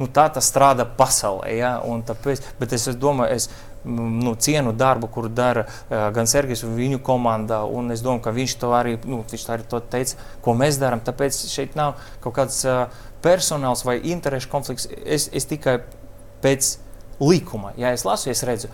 [0.00, 1.56] nu, tā tas strādā pasaulē.
[1.56, 1.72] Ja?
[2.06, 3.50] Tāpēc, bet es, es domāju, es
[3.86, 8.34] nu, cienu darbu, kuru dara uh, gan Sergejs un viņu komanda, un es domāju, ka
[8.34, 11.02] viņš to arī, nu, viņš arī to teica, ko mēs darām.
[11.06, 11.94] Tāpēc šeit nav
[12.24, 12.86] kaut kāds uh,
[13.24, 14.88] personāls vai interešu konflikts.
[15.04, 15.78] Es, es tikai
[16.42, 16.76] pēc
[17.22, 17.72] likuma.
[17.80, 18.72] Ja es lasu, es redzu,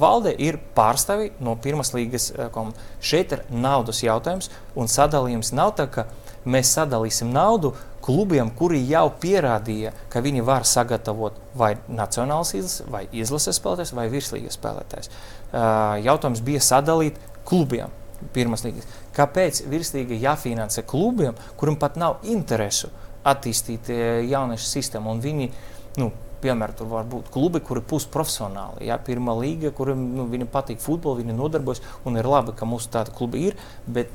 [0.00, 2.80] valde ir pārstāvi no pirmās līgas uh, komandas.
[3.04, 4.48] Šeit ir naudas jautājums,
[4.78, 6.06] un sadalījums nav tā, ka
[6.48, 13.04] mēs sadalīsim naudu klubiem, kuri jau pierādīja, ka viņi var sagatavot vai nacionālas izlases, vai
[13.12, 15.10] izlases spēlētājs, vai virslīgas spēlētājs.
[15.12, 17.92] Uh, jautājums bija sadalīt klubiem.
[18.34, 18.88] Pirmās līgas.
[19.14, 22.88] Kāpēc virslīga jāfinansē klubiem, kuriem pat nav interesu
[23.22, 23.92] attīstīt
[24.26, 25.12] jauniešu sistēmu?
[25.22, 25.46] Viņi,
[26.02, 26.08] nu,
[26.42, 28.86] piemēram, tur var būt klubi, kuri ir pusprofesionāli.
[28.88, 33.14] Jā, pirmā līga, kuriem nu, patīk futbols, viņi nodarbojas, un ir labi, ka mūsu tāda
[33.14, 33.58] kluba ir.
[33.86, 34.12] Bet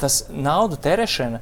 [0.00, 1.40] tas naudu tērēšana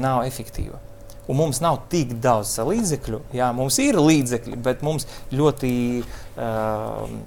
[0.00, 0.80] nav efektīva.
[1.28, 3.20] Un mums nav tik daudz līdzekļu.
[3.36, 7.18] Jā, mums ir līdzekļi, bet mums ļoti uh,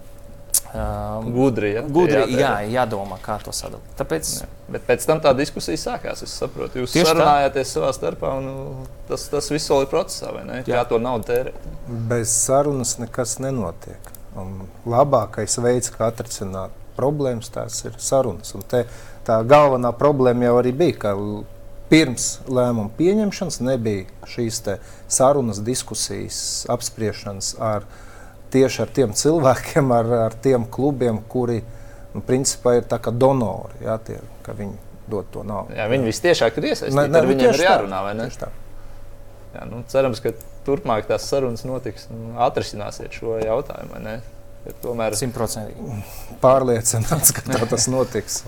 [0.74, 1.84] uh, gudri, ja?
[1.86, 3.93] gudri jā, jā, jādomā, kā to sadalīt.
[3.99, 4.49] Tāpēc, jā.
[4.72, 6.24] Bet pēc tam tā diskusija sākās.
[6.26, 10.45] Es saprotu, jūs sarunājāties savā starpā, un nu, tas, tas viss vēl ir procesā, vai
[10.47, 10.60] ne?
[10.64, 11.72] Jā, kā to naudu tērēt.
[12.12, 14.12] Bez sarunas nekas nenotiek.
[14.39, 18.54] Un labākais veids, kā atrisināt problēmas, tās ir sarunas.
[18.56, 18.86] Un te,
[19.28, 21.16] tā galvenā problēma jau arī bija, ka
[21.91, 24.62] pirms lēmuma pieņemšanas nebija šīs
[25.12, 26.39] sarunas, diskusijas,
[26.72, 27.88] apspriešanas ar
[28.52, 31.60] tieši ar tiem cilvēkiem, ar, ar tiem klubiem, kuri
[32.14, 33.84] nu, principā ir donori.
[33.86, 34.76] Jā, tie, viņi
[35.12, 35.76] dod to naudu.
[35.78, 37.18] Jā, viņi visciešāk ir iesaistīti.
[37.20, 38.30] Ar viņiem ir jārunā, vai ne?
[39.52, 40.32] Jā, nu, cerams, ka
[40.68, 43.99] turpmāk tās sarunas notiks un atrisināsiet šo jautājumu.
[44.82, 46.01] Tomēr simtprocentīgi
[46.41, 48.41] pārliecināts, ka tā tas notiks.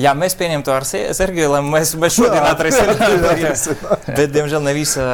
[0.00, 2.98] Jā, mēs pieņemam to ar Sergeju, lai mēs, mēs šodien atrisinām.
[4.18, 5.04] Bet, diemžēl, ne visa.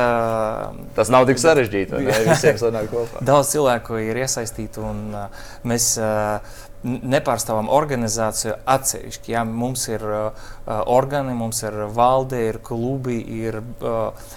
[0.97, 2.01] Tas nav tik sarežģīti.
[2.07, 3.20] Ne visiem sanāk kopā.
[3.24, 5.93] Daudz cilvēku ir iesaistīti un uh, mēs.
[6.01, 9.34] Uh, nepārstāvam organizāciju atsevišķi.
[9.34, 9.43] Ja?
[9.45, 10.47] Mums ir uh,
[10.88, 14.30] organi, mums ir valde, ir klubi, ir uh,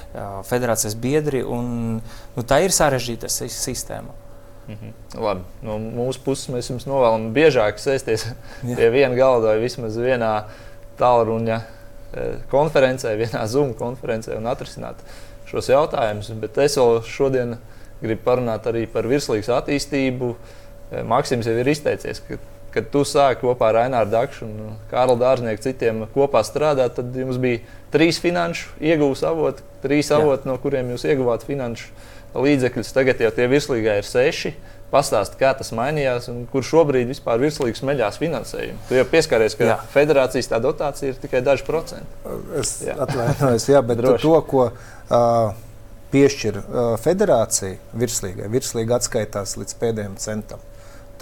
[0.49, 1.39] federācijas biedri.
[1.47, 2.01] Un,
[2.35, 4.22] nu, tā ir sarežģīta sistēma.
[4.67, 4.93] Mhm.
[5.19, 8.29] Labi, no mūsu puses mēs jums novēlam biežāk sēsties
[8.69, 8.77] Jā.
[8.77, 10.31] pie viena galda vai vismaz vienā
[10.99, 15.01] tālruņa e, konferencē, vienā Zoom konferencē un atrisināt
[15.49, 16.31] šos jautājumus.
[16.39, 17.57] Bet es vēl šodien
[18.03, 20.31] gribu parunāt arī par virslīgas attīstību.
[20.93, 22.39] E, Maksims jau ir izteicies, ka,
[22.73, 27.41] kad tu sāki kopā ar Raināru Dakšu un Kārlu Dārznieku citiem kopā strādāt, tad jums
[27.41, 27.59] bija
[27.93, 31.91] trīs finanšu iegūs avoti, trīs avoti, no kuriem jūs ieguvāt finanšu
[32.35, 32.93] līdzekļus.
[32.95, 34.53] Tagad jau tie virslīgā ir seši.
[34.93, 38.77] Pastāst, kā tas mainījās un kur šobrīd vispār virslīgas meļās finansējumu.
[38.85, 39.77] Tu jau pieskaries, ka jā.
[39.89, 42.33] federācijas tā dotācija ir tikai daži procenti.
[42.61, 45.55] Es atvainojos, jā, bet to, ko uh,
[46.13, 50.61] piešķir uh, federācija virslīgai, virslīga atskaitās līdz pēdējiem centam.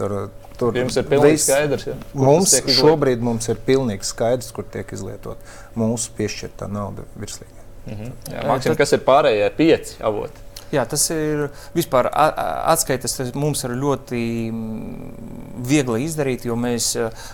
[0.02, 0.18] Tur,
[0.60, 1.96] tur Jums ir pilnīgi viss, skaidrs, ja?
[2.18, 5.40] mums šobrīd mums ir pilnīgi skaidrs, kur tiek izlietot
[5.80, 7.68] mūsu piešķirtā nauda virslīgai.
[7.86, 8.12] Mm -hmm.
[8.34, 10.50] Jā, Maksim, kas ir pārējie pieci avoti?
[10.72, 13.18] Jā, tas ir vispār atskaites.
[13.36, 14.22] Mums ir ļoti
[15.68, 16.94] viegli izdarīt, jo mēs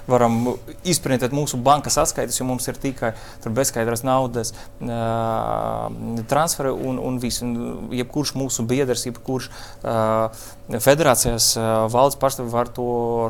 [0.10, 0.56] varam
[0.88, 3.14] izprintēt mūsu bankas atskaites, jo mums ir tikai
[3.46, 5.88] bezskaidras naudas uh,
[6.30, 7.44] transferi un, un viss.
[7.46, 10.28] Un jebkurš mūsu biedrs, jebkurš uh,
[10.74, 11.54] federācijas
[11.94, 12.90] valdes pārstāvis var to,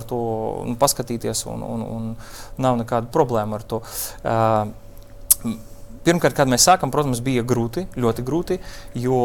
[0.10, 0.20] to
[0.72, 2.12] nu, paskatīties, un, un, un
[2.64, 3.84] nav nekāda problēma ar to.
[4.24, 4.88] Uh,
[6.08, 8.56] Pirmkārt, kad mēs sākām, protams, bija grūti, ļoti grūti,
[8.96, 9.18] jo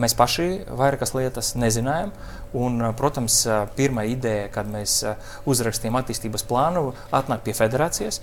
[0.00, 0.46] mēs paši
[0.78, 2.14] vairākas lietas nezinājām.
[2.56, 3.42] Un, protams,
[3.76, 5.02] pirmā ideja, kad mēs
[5.48, 8.22] uzrakstījām attīstības plānu, atnāk pie federācijas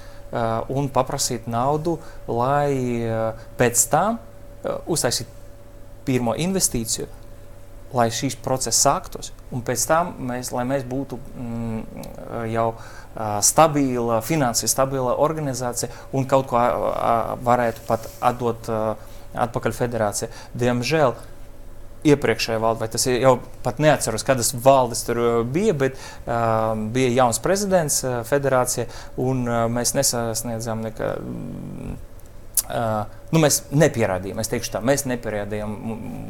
[0.74, 2.74] un paprasīt naudu, lai
[3.62, 4.18] pēc tam
[4.90, 5.38] uztaisītu
[6.10, 7.06] pirmo investīciju,
[7.94, 9.32] lai šīs process sāktos.
[9.56, 12.06] Un pēc tam mēs, mēs būtu mm,
[12.54, 12.70] jau
[13.44, 16.62] stabila, finansiāli stabila organizācija un kaut ko
[17.46, 18.70] varētu pat atdot
[19.40, 20.30] atpakaļ federācijai.
[20.58, 21.18] Diemžēl
[22.08, 23.34] iepriekšējā valdē, vai tas ir jau
[23.64, 25.20] pat neatceros, kādas valdes tur
[25.52, 28.88] bija, bet uh, bija jauns prezidents uh, federācija
[29.20, 31.98] un uh, mēs nesasniedzām nekādu.
[32.70, 35.72] Uh, nu, mēs nepierādījām, es teikšu tā, mēs nepierādījām,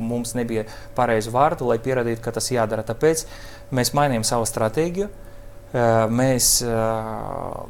[0.08, 0.64] mums nebija
[0.96, 2.86] pareizu vārdu, lai pierādītu, ka tas jādara.
[2.88, 3.26] Tāpēc
[3.76, 5.10] mēs mainījām savu stratēģiju.
[5.10, 7.68] Uh, mēs uh,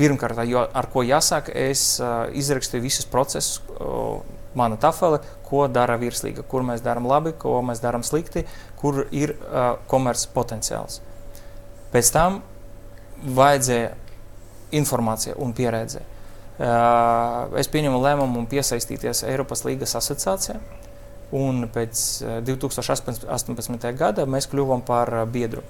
[0.00, 4.24] pirmkārt, ar ko jāsāk, es uh, izrakstīju visus procesus, uh,
[4.56, 8.46] mana tafele, ko dara virslīga, kur mēs darām labi, ko mēs darām slikti,
[8.80, 11.02] kur ir uh, komerces potenciāls.
[11.92, 12.40] Pēc tam
[13.36, 13.92] vajadzēja
[14.80, 16.00] informācija un pieredze.
[16.00, 16.17] Uh,
[16.58, 20.58] es pieņemu lēmumu piesaistīties Eiropas Līgas asociācijā.
[21.38, 22.02] Un pēc
[22.46, 23.92] 2018.
[23.98, 25.62] gada mēs kļuvām par biedru,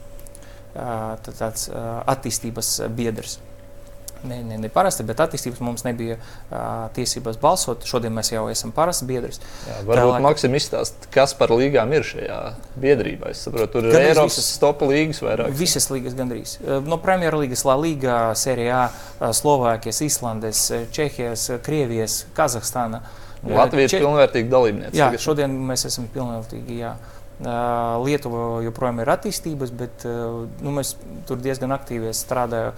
[0.72, 3.40] tāds attīstības biedrs.
[4.26, 7.86] Ne, ne, ne parasti, bet attīstības mums nebija uh, tiesības balsot.
[7.88, 9.40] Šodien mēs jau esam parasts biedrs.
[9.68, 10.22] Jā, varbūt lai...
[10.28, 12.40] Maksim izstāst, kas par līgām ir šajā
[12.80, 13.32] biedrībā.
[13.34, 15.54] Es saprotu, tur ir Eiropas visas, stopu līgas vairāk.
[15.58, 16.56] Visas līgas gandrīz.
[16.88, 18.88] No Premjerlīgas, La Liga, Serijā,
[19.18, 23.02] Slovākijas, Islandes, Čehijas, Krievijas, Kazahstāna.
[23.46, 24.00] Latvija ir Če...
[24.02, 24.98] pilnvērtīga dalībniece.
[24.98, 26.80] Jā, šodien mēs esam pilnvērtīgi.
[26.82, 26.96] Jā.
[27.38, 30.96] Lietuva joprojām ir attīstības, bet nu, mēs
[31.28, 32.74] tur diezgan aktīvi strādājam.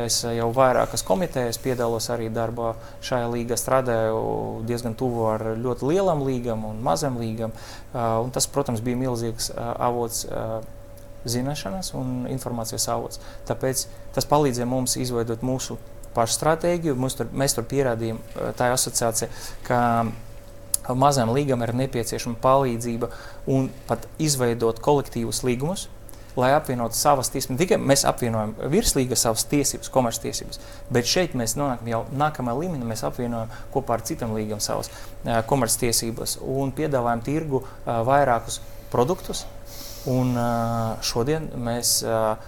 [0.00, 2.72] Es jau vairākas komitejas piedalos arī darbā
[3.06, 3.58] šajā līgā.
[3.58, 4.18] Strādāju
[4.66, 7.54] diezgan tuvu ar ļoti lielām līgām un mazām līgām.
[7.94, 10.24] Un tas, protams, bija milzīgs avots
[11.30, 13.22] zināšanas un informācijas avots.
[13.46, 13.84] Tāpēc
[14.16, 15.78] tas palīdzēja mums izveidot mūsu
[16.16, 16.96] pašu stratēģiju.
[17.18, 18.18] Tur, mēs tur pierādījām,
[18.58, 19.30] tā asociācija,
[19.66, 19.80] ka
[20.98, 23.10] mazām līgām ir nepieciešama palīdzība
[23.50, 25.88] un pat izveidot kolektīvus līgumus,
[26.38, 27.58] lai apvienotu savas tiesības.
[27.60, 30.60] Tikai mēs apvienojam virslīga savas tiesības, komerctiesības,
[30.92, 32.86] bet šeit mēs nonākam jau nākamajā līmenī.
[32.92, 38.60] Mēs apvienojam kopā ar citām līgām savas uh, komerctiesības un piedāvājam tirgu uh, vairākus
[38.92, 39.44] produktus.
[40.08, 42.38] Un uh, šodien mēs uh,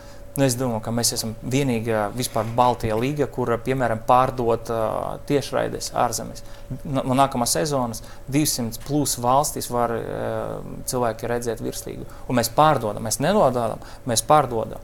[0.40, 6.44] es domāju, ka mēs esam vienīgā vispār Baltijas līga, kur piemēram pārdot uh, tiešraides ārzemēs.
[6.88, 8.00] No, nākamās sezonas
[8.32, 12.08] 200 plus valstīs var uh, cilvēki redzēt virslīgu.
[12.28, 14.80] Un mēs pārdodam, mēs nenododam, mēs pārdodam.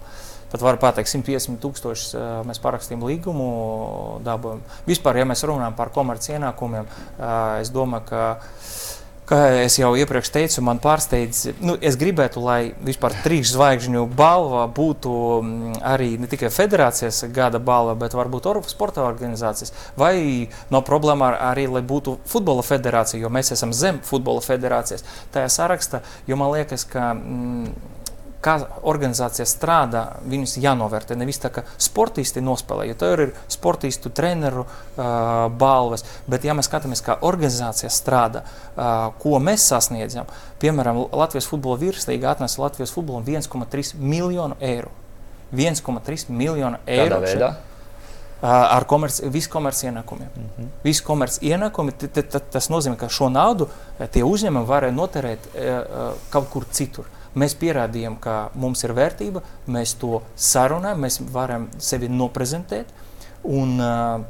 [0.48, 3.48] Pat var pateikt, 150 tūkstošus uh, mēs parakstījām līgumu,
[4.24, 4.62] dabūjām.
[4.88, 8.22] Vispār, ja mēs runājam par komerci ienākumiem, uh, es domāju, ka
[9.28, 15.12] Kā jau iepriekš teicu, man pārsteidz, nu, es gribētu, lai vispār trīs zvaigžņu balva būtu
[15.42, 19.74] mm, arī ne tikai federācijas gada balva, bet varbūt Eiropas sporta organizācijas.
[20.00, 25.04] Vai nav problēma ar, arī, lai būtu futbola federācija, jo mēs esam zem futbola federācijas.
[25.36, 27.12] Tajā sarakstā, jo man liekas, ka.
[27.12, 27.96] Mm,
[28.44, 28.54] kā
[28.86, 31.16] organizācija strādā, viņus jānovērtē.
[31.18, 36.06] Nevis tā, ka sportisti nospēlē, jo tur ir sportistu, treneru uh, balvas.
[36.30, 40.30] Bet, ja mēs skatāmies, kā organizācija strādā, uh, ko mēs sasniedzam,
[40.62, 44.94] piemēram, Latvijas futbola virslīga atnesa Latvijas futbolam 1,3 miljonu eiro.
[45.52, 47.18] 1,3 miljonu eiro.
[47.18, 47.54] Kādā veidā?
[48.40, 50.28] ar komerci, visu komerci ienākumiem.
[50.36, 50.66] Mm -hmm.
[50.84, 51.92] Visu komerci ienākumi,
[52.50, 53.68] tas nozīmē, ka šo naudu
[54.12, 57.04] tie uzņēmumi varēja noterēt uh, kaut kur citur.
[57.38, 62.90] Mēs pierādījām, ka mums ir vērtība, mēs to sarunājam, mēs varam sevi noprezentēt
[63.44, 64.22] un, uh,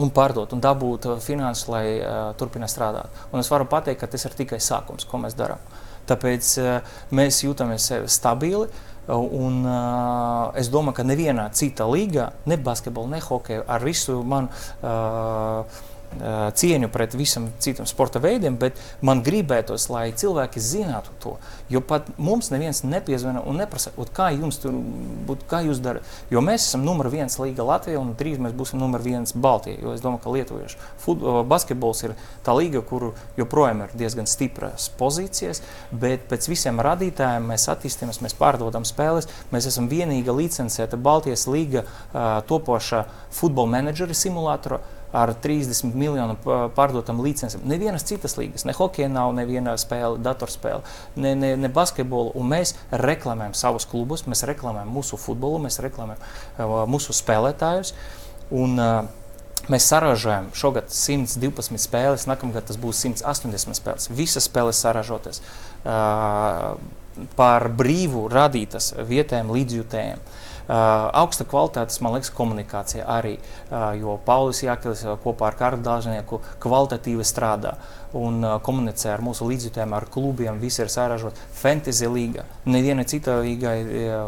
[0.00, 3.24] un pārdot un dabūt finanses, lai uh, turpinātu strādāt.
[3.32, 5.62] Un es varu pateikt, ka tas ir tikai sākums, ko mēs darām.
[6.06, 8.70] Tāpēc uh, mēs jūtamies stabili.
[9.06, 14.50] Un, uh, es domāju, ka nevienā citā līgā, ne basketbolā, ne hokeja, ar visu manu
[14.82, 15.84] uh,
[16.56, 21.34] cieņu pret visam citam sporta veidiem, bet man gribētos, lai cilvēki zinātu to.
[21.72, 24.76] Jo pat mums neviens nepiezvana un neprasa, kā jums tur
[25.28, 26.06] būtu, kā jūs darat.
[26.30, 29.80] Jo mēs esam numur viens līga Latvijā un drīz mēs būsim numur viens Baltijā.
[29.82, 35.62] Jo es domāju, ka lietuviešu basketbols ir tā līga, kur joprojām ir diezgan stipras pozīcijas,
[35.90, 39.28] bet pēc visiem radītājiem mēs attīstāmies, mēs pārdodam spēles.
[39.52, 41.84] Mēs esam vienīga licencēta Baltijas līga
[42.48, 43.04] topoša
[43.34, 44.80] futbola menedžera simulātora
[45.16, 46.36] ar 30 miljonu
[46.76, 47.64] pārdotam licencēm.
[47.68, 50.82] Nevienas citas līgas, ne hokeja nav, neviena spēle, datorspēle,
[51.16, 52.34] ne, ne, ne basketbolu.
[52.36, 57.94] Un mēs reklamējam savus klubus, mēs reklamējam mūsu futbolu, mēs reklamējam uh, mūsu spēlētājus.
[58.54, 59.22] Un, uh,
[59.72, 64.06] Mēs saražojam šogad 112 spēles, nākamgad tas būs 180 spēles.
[64.14, 66.76] Visas spēles saražotas uh,
[67.34, 70.22] par brīvu radītas vietējiem līdzjutējiem.
[70.22, 70.35] Uh,
[70.68, 73.36] augsta kvalitātes, man liekas, komunikācija arī,
[73.70, 77.76] uh, jo Paulis Jākelis kopā ar Karlu Dārznieku kvalitatīvi strādā
[78.16, 81.38] un uh, komunicē ar mūsu līdzjutējiem, ar klubiem, visi ir sāražot.
[81.60, 83.76] Fantasy līga, neviena cita līga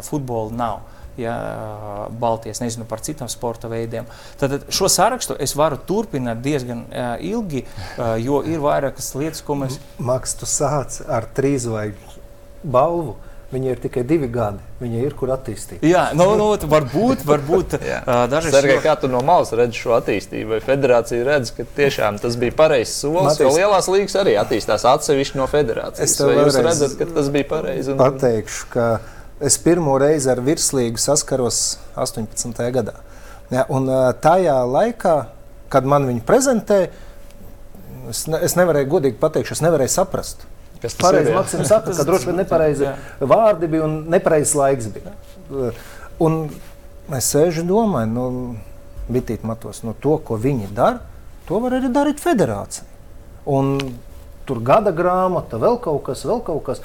[0.05, 0.87] futbola nav
[1.19, 4.07] ja, Baltijas, nezinu par citiem sporta veidiem.
[4.39, 9.57] Tad šo sarakstu es varu turpināt diezgan uh, ilgi, uh, jo ir vairākas lietas, ko
[9.59, 9.79] mēs.
[9.99, 12.23] Maks, tu sāc ar trīzvaigžņu
[12.63, 13.17] balvu.
[13.49, 14.61] Viņai ir tikai divi gadi.
[14.77, 15.81] Viņa ir kur attīstīt.
[15.81, 17.71] Jā, nu, nu, varbūt, varbūt
[18.33, 18.53] dažreiz.
[18.53, 20.51] Sergei, kā tu no malas redzi šo attīstību?
[20.53, 23.31] Vai federācija redz, ka tiešām tas bija pareizs solis?
[23.31, 26.05] Matīs, jo lielās līgas arī attīstās atsevišķi no federācijas.
[26.05, 27.95] Es tev vēlreiz redzat, ka tas bija pareizi.
[27.95, 27.97] Un...
[28.03, 28.85] Pateikšu, ka
[29.49, 32.61] es pirmo reizi ar virslīgu saskaros 18.
[32.77, 32.99] gadā.
[33.49, 33.89] Ja, un
[34.21, 35.15] tajā laikā,
[35.73, 36.93] kad man viņu prezentēja,
[38.13, 40.45] es, ne, es nevarēju godīgi pateikt, es nevarēju saprast.
[40.79, 41.35] Kas tas pareizi, ir?
[41.35, 45.15] Maksims saka, ka droši vien nepareizi vārdi bija un nepareizs laiks bija.
[46.23, 46.39] Un
[47.17, 48.27] es sēžu domāju, nu,
[49.11, 51.01] bitīt matos, no to, ko viņi dara,
[51.49, 52.85] to var arī darīt federācija.
[53.49, 53.75] Un
[54.47, 56.83] tur gada grāmata, vēl kaut kas, vēl kaut kas.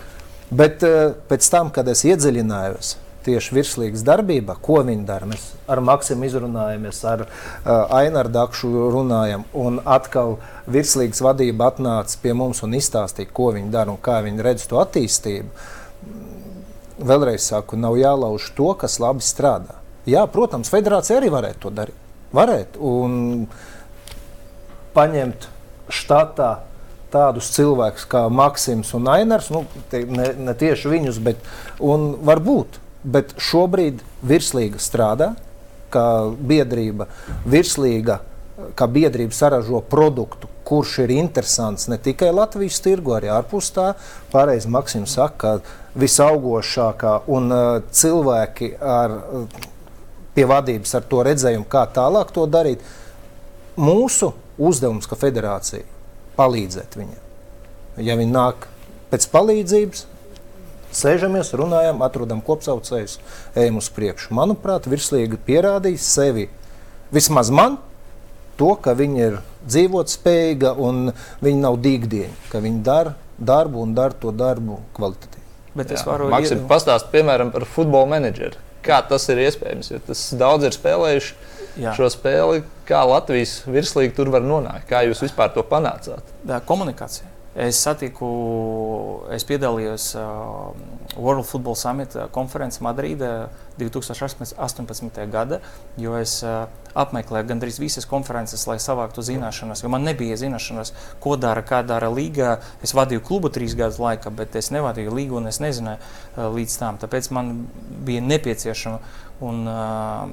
[0.54, 0.84] Bet
[1.28, 2.94] pēc tam, kad es iedziļinājos
[3.24, 5.28] tieši virslīgas darbībā, ko viņi dara.
[5.30, 10.38] Mēs ar Maksimu izrunājamies, ar uh, Aināru Dakšu runājam, un atkal
[10.70, 14.80] virslīgas vadība atnāca pie mums un izstāstīja, ko viņi dara un kā viņi redz to
[14.82, 15.70] attīstību.
[17.04, 19.80] Vēlreiz saku, nav jālauž to, kas labi strādā.
[20.08, 22.00] Jā, protams, federācija arī varētu to darīt.
[22.34, 23.18] Varētu un
[24.94, 25.48] paņemt
[25.92, 26.52] štatā
[27.14, 31.42] tādus cilvēkus kā Maksims un Ainars, nu, ne, ne tieši viņus, bet
[31.80, 32.80] varbūt.
[33.04, 35.34] Bet šobrīd virslīga strādā,
[35.92, 37.06] kā biedrība,
[37.44, 38.20] virslīga,
[38.78, 43.90] kā biedrība saražo produktu, kurš ir interesants ne tikai Latvijas tirgu, arī ārpus tā.
[44.32, 49.66] Pareizi Maksims saka, ka visaugošākā un uh, cilvēki ar, uh,
[50.34, 52.82] pie vadības ar to redzējumu, kā tālāk to darīt.
[53.76, 55.84] Mūsu uzdevums, kā federācija,
[56.38, 57.20] palīdzēt viņam.
[58.02, 58.66] Ja viņi nāk
[59.12, 60.06] pēc palīdzības,
[60.96, 63.18] sēžamies, runājam, atrodam kopsaucējus,
[63.58, 64.34] ejam uz priekšu.
[64.36, 66.48] Manuprāt, virslīga pierādīja sevi.
[67.14, 67.78] Vismaz man
[68.58, 71.08] to, ka viņi ir dzīvot spējīga un
[71.44, 75.42] viņi nav dīgdieni, ka viņi dara darbu un dara to darbu kvalitatīvi.
[75.74, 76.68] Bet es varu Maksim, ied...
[76.70, 78.60] pastāstīt, piemēram, par futbola menedžeru.
[78.84, 79.90] Kā tas ir iespējams?
[79.90, 81.34] Jo tas daudz ir spēlējuši
[81.82, 81.94] Jā.
[81.96, 82.62] šo spēli.
[82.86, 84.86] Kā Latvijas virslīga tur var nonākt?
[84.90, 86.34] Kā jūs vispār to panācāt?
[86.46, 87.33] Tā komunikācija.
[87.54, 88.28] Es satiku,
[89.30, 90.72] es piedalījos uh,
[91.14, 93.28] World Football Summit konferencē Madrīdē
[93.78, 95.20] 2018.
[95.30, 95.60] gada,
[95.94, 96.64] jo es uh,
[96.98, 99.84] apmeklēju gandrīz visas konferences, lai savāktu zināšanas.
[99.86, 100.90] Man nebija zināšanas,
[101.22, 102.56] ko dara, kā dara līga.
[102.82, 106.76] Es vadīju klubu trīs gadus laikā, bet es nevadīju līgu un es nezināju uh, līdz
[106.82, 106.98] tam.
[107.06, 107.54] Tāpēc man
[108.02, 108.98] bija nepieciešama
[109.46, 110.26] un uh,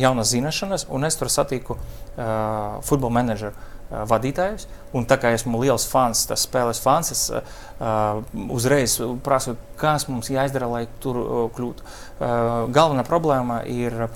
[0.00, 3.68] jaunas zināšanas, un es tur satiku uh, futbola menedžeru
[4.08, 4.66] vadītājus.
[4.96, 8.20] Un tā kā esmu liels fans, tas spēles fans, es uh,
[8.52, 11.86] uzreiz prasu, kas mums jāizdara, lai tur uh, kļūtu.
[11.86, 12.26] Uh,
[12.72, 14.12] galvenā problēma ir uh,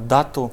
[0.00, 0.50] datu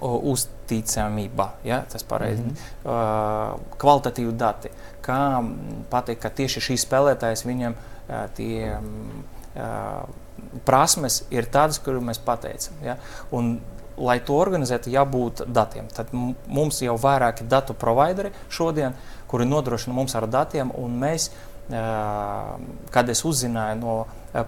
[0.00, 2.88] uzticamība, ja, tas pareizi, mm -hmm.
[2.88, 4.70] uh, kvalitatīvi dati.
[5.04, 5.44] Kā
[5.90, 10.08] pateikt, ka tieši šīs spēlētājas viņam uh, tie uh,
[10.64, 12.74] prasmes ir tādas, kuras mēs pateicam.
[12.84, 12.96] Ja?
[13.30, 13.60] Un
[14.00, 15.88] lai to organizētu, jābūt datiem.
[15.94, 18.96] Tad mums jau vairāki datu provideri šodien,
[19.30, 21.30] kuri nodrošina mums ar datiem, un mēs,
[21.70, 23.96] kad es uzzināju no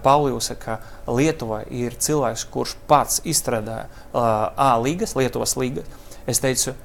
[0.03, 5.87] Pauliusa, ka Lietuva ir cilvēks, kurš pats izstrādāja A līgas, Lietuvas līgas,
[6.27, 6.75] es teicu,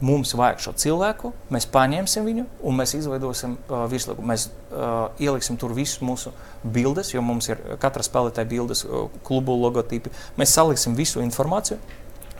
[0.00, 4.24] mums vajag šo cilvēku, mēs paņemsim viņu un mēs izveidosim uh, virsliku.
[4.26, 6.32] Mēs uh, ieliksim tur visus mūsu
[6.64, 10.12] bildes, jo mums ir katra spēlētāja bildes, uh, klubu logotipi.
[10.40, 11.78] Mēs saliksim visu informāciju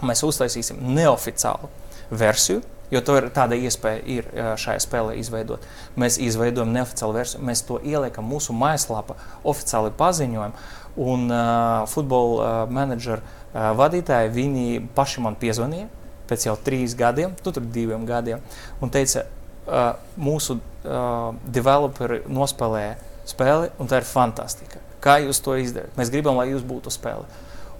[0.06, 1.70] Mēs uztaisīsim neoficiālu
[2.10, 4.28] versiju, jo to ir tāda iespēja ir
[4.58, 5.64] šajā spēlē izveidot.
[6.00, 10.56] Mēs izveidojam neoficiālu versiju, mēs to ieliekam mūsu mājaslapā, oficiāli paziņojam.
[11.00, 14.64] Un uh, futbola uh, menedžera uh, vadītāji, viņi
[14.96, 15.86] paši man piezvanīja
[16.30, 18.42] pēc jau trīs gadiem, nu, tur diviem gadiem,
[18.82, 19.24] un teica,
[19.66, 22.96] uh, mūsu uh, developeri nospēlēja
[23.30, 24.82] spēli, un tā ir fantastika.
[25.02, 25.94] Kā jūs to izdarāt?
[25.98, 27.26] Mēs gribam, lai jūs būtu spēle.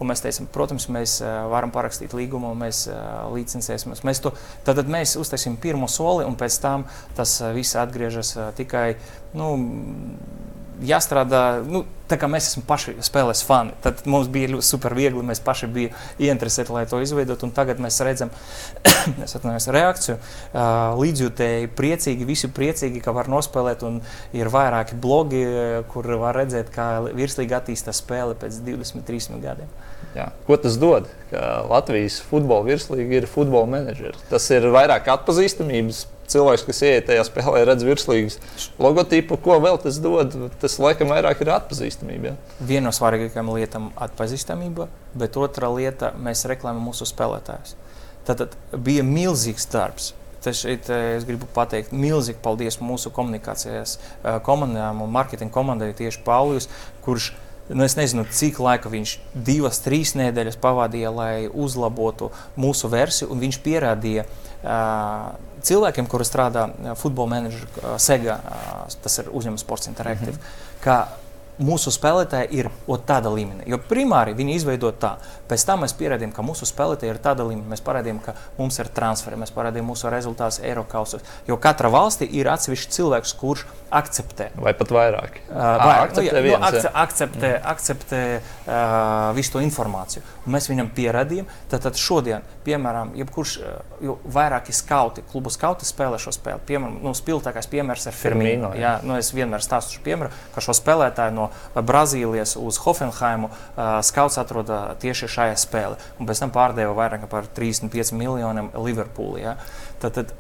[0.00, 1.18] Un mēs teicām, protams, mēs
[1.52, 2.86] varam parakstīt līgumu, mēs
[3.34, 4.00] licencēsimies.
[4.08, 4.32] Mēs to,
[4.64, 6.86] tad mēs uztaisīsim pirmo soli, un pēc tam
[7.18, 8.94] tas viss atgriežas tikai.
[9.36, 9.52] Nu,
[10.86, 13.74] jāstrādā, nu, tā kā mēs esam paši spēles fani.
[13.84, 17.50] Tad mums bija super viegli, mēs paši bijām ieinteresēti, lai to izveidotu.
[17.54, 18.32] Tagad mēs redzam
[19.78, 20.18] reakciju.
[21.00, 23.84] Līdzjūtēji priecīgi, visi priecīgi, ka var nospēlēt.
[24.36, 25.44] Ir vairāki blogi,
[25.92, 29.70] kur var redzēt, kā virslīgi attīstās spēle pēc 20, 30 gadiem.
[30.16, 30.30] Jā.
[30.46, 31.06] Ko tas dod?
[31.30, 34.18] Ka Latvijas futbola virslīga ir futbola menedžers.
[34.30, 38.38] Tas ir vairāk atpazīstamības cilvēks, kas ienāk tajā spēlē, redz virslīgas
[38.80, 40.36] logotipu, ko vēl tas dod.
[40.62, 42.32] Tas laikam vairāk ir atpazīstamība.
[42.32, 42.62] Ja?
[42.72, 47.76] Viena no svarīgākajām lietām ir atpazīstamība, bet otra lieta- mēs reklamējam mūsu spēlētājus.
[48.24, 50.12] Tad bija milzīgs darbs.
[50.40, 55.92] Tas šeit, eh, es gribu pateikt milzīgi paldies mūsu komunikācijas eh, komandām un marketinga komandai,
[55.92, 56.68] tieši Paulijus,
[57.04, 57.32] kurš
[57.70, 59.16] nu, es nezinu, cik laika viņš
[59.46, 65.30] divas, trīs nedēļas pavadīja, lai uzlabotu mūsu versiju, un viņš pierādīja, uh,
[65.62, 66.68] cilvēkiem, kuri strādā
[66.98, 68.38] futbola menedžera Sega,
[69.02, 70.80] tas ir uzņēmums Sports Interactive, mm -hmm.
[70.84, 71.08] ka
[71.60, 72.70] mūsu spēlētāji ir
[73.06, 73.66] tāda līmenī.
[73.70, 75.16] Jo primāri viņi izveido tā.
[75.50, 77.68] Pēc tam mēs pierādījām, ka mūsu spēlētāji ir tāda līmenī.
[77.72, 81.24] Mēs parādījām, ka mums ir transferi, mēs parādījām mūsu rezultātus Eiropausos.
[81.48, 84.50] Jo katra valstī ir atsevišķs cilvēks, kurš akceptē.
[84.60, 85.40] Vai pat vairāk?
[85.48, 87.68] Uh, vairāk akceptē, nu, viens, nu, akce, akceptē, mm.
[87.72, 90.24] akceptē uh, visu to informāciju.
[90.46, 91.50] Un mēs viņam pierādījām.
[91.70, 96.62] Tad, tad šodien, piemēram, jebkurš uh, vairāki skauti, klubu skauti spēlē šo spēli.
[96.70, 98.72] Piemēram, nu, spilgtākais piemērs ir Firmino.
[98.78, 98.80] Jā.
[98.80, 103.50] Jā, nu, es vienmēr stāstu šo piemēru, ka šo spēlētāju no Brazīlijas uz Hoffenheimu.
[104.06, 109.44] Skauts atrodas tieši šajā spēlē, un pēc tam pārdeva vairāk par 35 miljoniem Liverpoolī.
[109.48, 109.56] Ja?
[110.02, 110.34] Tad, tad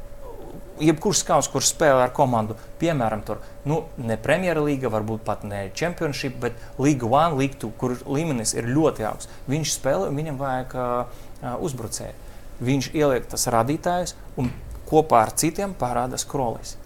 [0.80, 6.38] jebkurš skauts, kurš spēlē ar komandu, piemēram, tur, nu, ne Premjerlīga, varbūt pat ne Championship,
[6.42, 9.30] bet Liga 1, Liga 2, kur līmenis ir ļoti augsts.
[9.50, 11.22] Viņš spēlē, viņam vajag uh,
[11.60, 12.28] uzbrucēju.
[12.64, 14.50] Viņš ieliek tas radītājs un
[14.88, 16.76] kopā ar citiem parāda skrolis.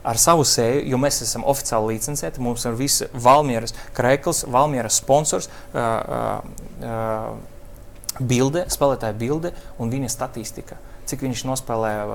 [0.00, 5.50] Ar savu seju, jo mēs esam oficiāli licencēti, mums ir visi Valmieras krēkls, Valmieras sponsors,
[5.74, 10.80] uh, uh, uh, bilde, spēlētāja bilde un viņa statistika
[11.10, 12.12] cik viņš nospēlē uh,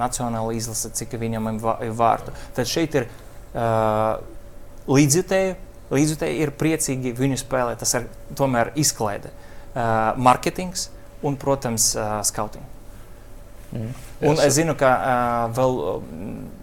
[0.00, 2.34] nacionāla izlase, cik viņam ir vārdu.
[2.56, 4.18] Tad šeit ir uh,
[4.90, 5.54] līdzjutēji,
[5.94, 7.82] līdzjutēji ir priecīgi viņu spēlēt.
[7.82, 8.08] Tas ir
[8.38, 10.88] tomēr izklaide, uh, marketings
[11.24, 12.66] un, protams, uh, scouting.
[13.74, 13.94] Mm.
[14.30, 15.80] Un es zinu, ka uh, vēl.
[15.94, 16.60] Uh,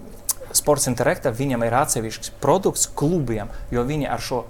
[0.58, 4.44] Sports Interactive viņam ir atsevišķs produkts klubiem, jo viņi ar šo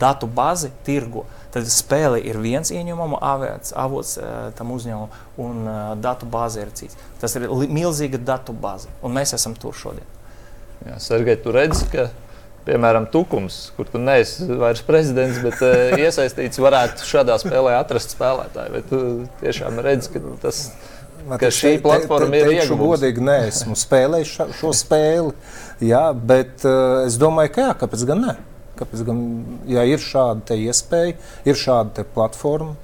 [0.00, 1.26] datu bāzi tirgo.
[1.52, 4.16] Tad spēle ir viens ieņēmuma avots, avots
[4.58, 5.68] tam uzņēmumam, un
[6.04, 6.98] datu bāze ir cits.
[7.22, 10.04] Tas ir milzīga datu bāze, un mēs esam tur šodien.
[10.86, 12.10] Jā, Sergei, tu redzi, ka
[12.68, 15.62] piemēram, Tukums, kur tu neesi vairs prezidents, bet
[15.96, 18.74] iesaistīts, varētu šādā spēlē atrast spēlētāju.
[18.76, 19.00] Vai tu
[19.40, 20.66] tiešām redzi, ka tas
[21.40, 22.96] ka šī platforma te, te, ir ieguvuma.
[22.96, 25.32] Godīgi, nē, esmu spēlējis šo, šo spēli,
[25.84, 28.36] jā, bet uh, es domāju, ka jā, kāpēc gan ne?
[28.78, 29.24] Kāpēc gan,
[29.68, 31.16] ja ir šāda iespēja,
[31.48, 32.76] ir šāda platforma,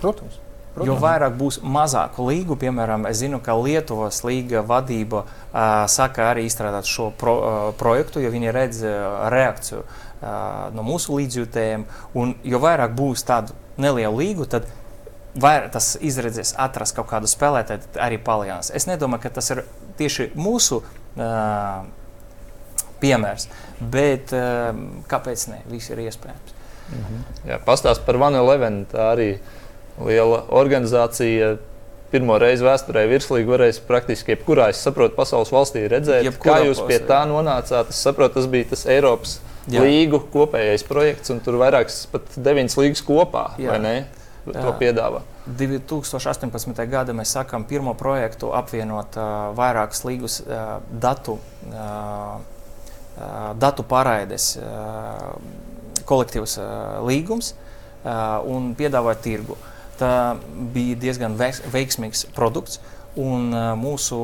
[0.00, 0.40] protams.
[0.74, 0.88] Protams.
[0.90, 6.48] Jo vairāk būs mazāku līgu, piemēram, es zinu, ka Lietuvas līga vadība uh, saka arī
[6.48, 11.84] izstrādāt šo pro, uh, projektu, jo viņi redz uh, reakciju uh, no mūsu līdzjūtējiem.
[12.18, 14.66] Un jo vairāk būs tādu nelielu līgu, tad
[15.40, 18.70] vai tas izredzes atrast kaut kādu spēlētāju, arī palielinās.
[18.74, 19.64] Es nedomāju, ka tas ir
[19.98, 21.84] tieši mūsu uh,
[23.02, 23.48] piemērs,
[23.80, 24.70] bet uh,
[25.10, 25.60] kāpēc ne?
[25.70, 26.54] Viss ir iespējams.
[26.84, 27.50] Mm -hmm.
[27.50, 28.86] Jā, pastāst par Vanu Levenu.
[28.92, 29.38] Tā arī
[30.00, 31.56] liela organizācija.
[32.10, 36.82] Pirmo reizi vēsturē virslīgi varēs praktiski jebkurā, es saprotu, pasaules valstī redzēt, Jebkurā kā jūs
[36.86, 37.90] pie tā nonācāt.
[37.90, 39.80] Es saprotu, tas bija tas Eiropas Jā.
[39.82, 43.70] līgu kopējais projekts, un tur vairākas pat deviņas līgas kopā, Jā.
[43.70, 44.06] vai ne?
[44.52, 45.22] To piedāvā.
[45.46, 46.84] 2018.
[46.90, 51.38] gada mēs sākām pirmo projektu apvienot uh, vairākus līgus uh, datu,
[51.72, 52.40] uh,
[53.60, 55.36] datu pārraides uh,
[56.08, 56.66] kolektīvs uh,
[57.08, 59.56] līgums uh, un piedāvāt tirgu.
[59.98, 60.34] Tā
[60.74, 62.80] bija diezgan veiksmīgs produkts.
[62.80, 64.16] Uh, Un uh, mūsu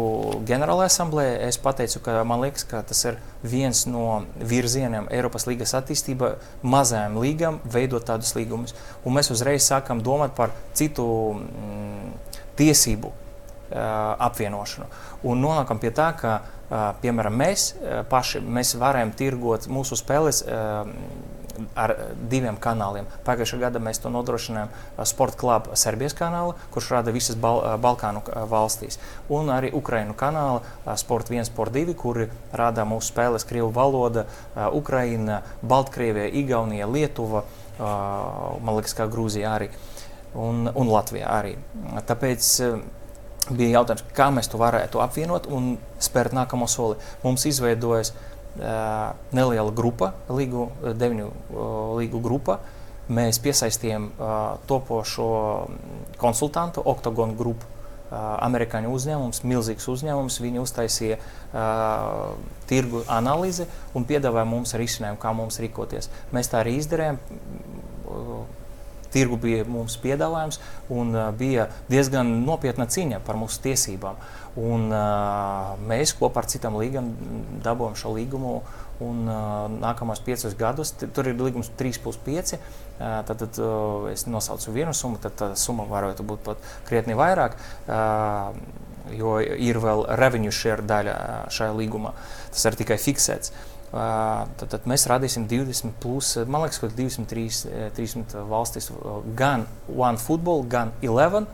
[0.48, 5.76] ģenerālajā asamblējā es pateicu, ka man liekas, ka tas ir viens no virzieniem Eiropas līgas
[5.78, 6.32] attīstībā,
[6.66, 8.74] mazajām līgām veidot tādus līgumus.
[9.06, 12.16] Un mēs uzreiz sākam domāt par citu mm,
[12.58, 13.20] tiesību uh,
[14.26, 14.90] apvienošanu.
[15.22, 17.70] Un nonākam pie tā, ka, uh, piemēram, mēs
[18.10, 20.42] paši mēs varam tirgot mūsu spēles.
[20.42, 21.38] Uh,
[21.78, 21.94] ar
[22.30, 23.08] diviem kanāliem.
[23.26, 24.72] Pagājušā gada mēs to nodrošinājām
[25.08, 28.98] Sports Club Serbijas kanālu, kurš rada visas Bal Balkānu valstīs,
[29.32, 34.26] un arī Ukraiņu kanāla Sport 1, Sport 2, kuri rada mūsu spēles Krievu valoda,
[34.76, 37.44] Ukraina, Baltkrievija, Igaunija, Lietuva,
[37.80, 39.70] man liekas, kā Grūzija arī
[40.34, 41.56] un, un Latvija arī.
[42.06, 42.50] Tāpēc
[43.50, 46.98] bija jautājums, kā mēs to varētu apvienot un spērt nākamo soli.
[47.24, 51.30] Mums izveidojas uh, neliela grupa, līgu, deviņu
[52.00, 52.60] līgu grupa.
[53.10, 54.10] Mēs piesaistījām
[54.70, 55.30] topošo
[56.20, 57.66] konsultantu, Octagon grupu.
[58.10, 60.40] Amerikāņu uzņēmums, milzīgs uzņēmums.
[60.42, 62.32] Viņi uztaisīja uh,
[62.66, 66.10] tirgu analīzi un piedāvāja mums risinājumu, kā mums rīkoties.
[66.34, 67.20] Mēs tā arī izdarījām.
[68.10, 68.40] Uh,
[69.12, 70.60] tirgu bija mums piedāvājums
[70.92, 74.20] un uh, bija diezgan nopietna cīņa par mūsu tiesībām.
[74.60, 77.12] Un, uh, mēs kopā ar citām līgām
[77.64, 78.60] dabūjām šo līgumu.
[79.00, 82.54] Un, uh, nākamos piecus gadus tur ir līgums 3 plus 5.
[82.56, 87.56] Uh, tad uh, es nosaucu vienu summu, tad tā summa varētu būt pat krietni vairāk.
[87.88, 88.52] Uh,
[89.16, 91.16] jo ir vēl revenue share daļa
[91.50, 92.12] šajā līgumā.
[92.52, 93.54] Tas ir tikai fiksēts.
[93.54, 98.90] Uh, tad, tad mēs radīsim 20, plus, man liekas, ka 23 30 valstis,
[99.38, 101.48] gan OneFootball, gan Eleven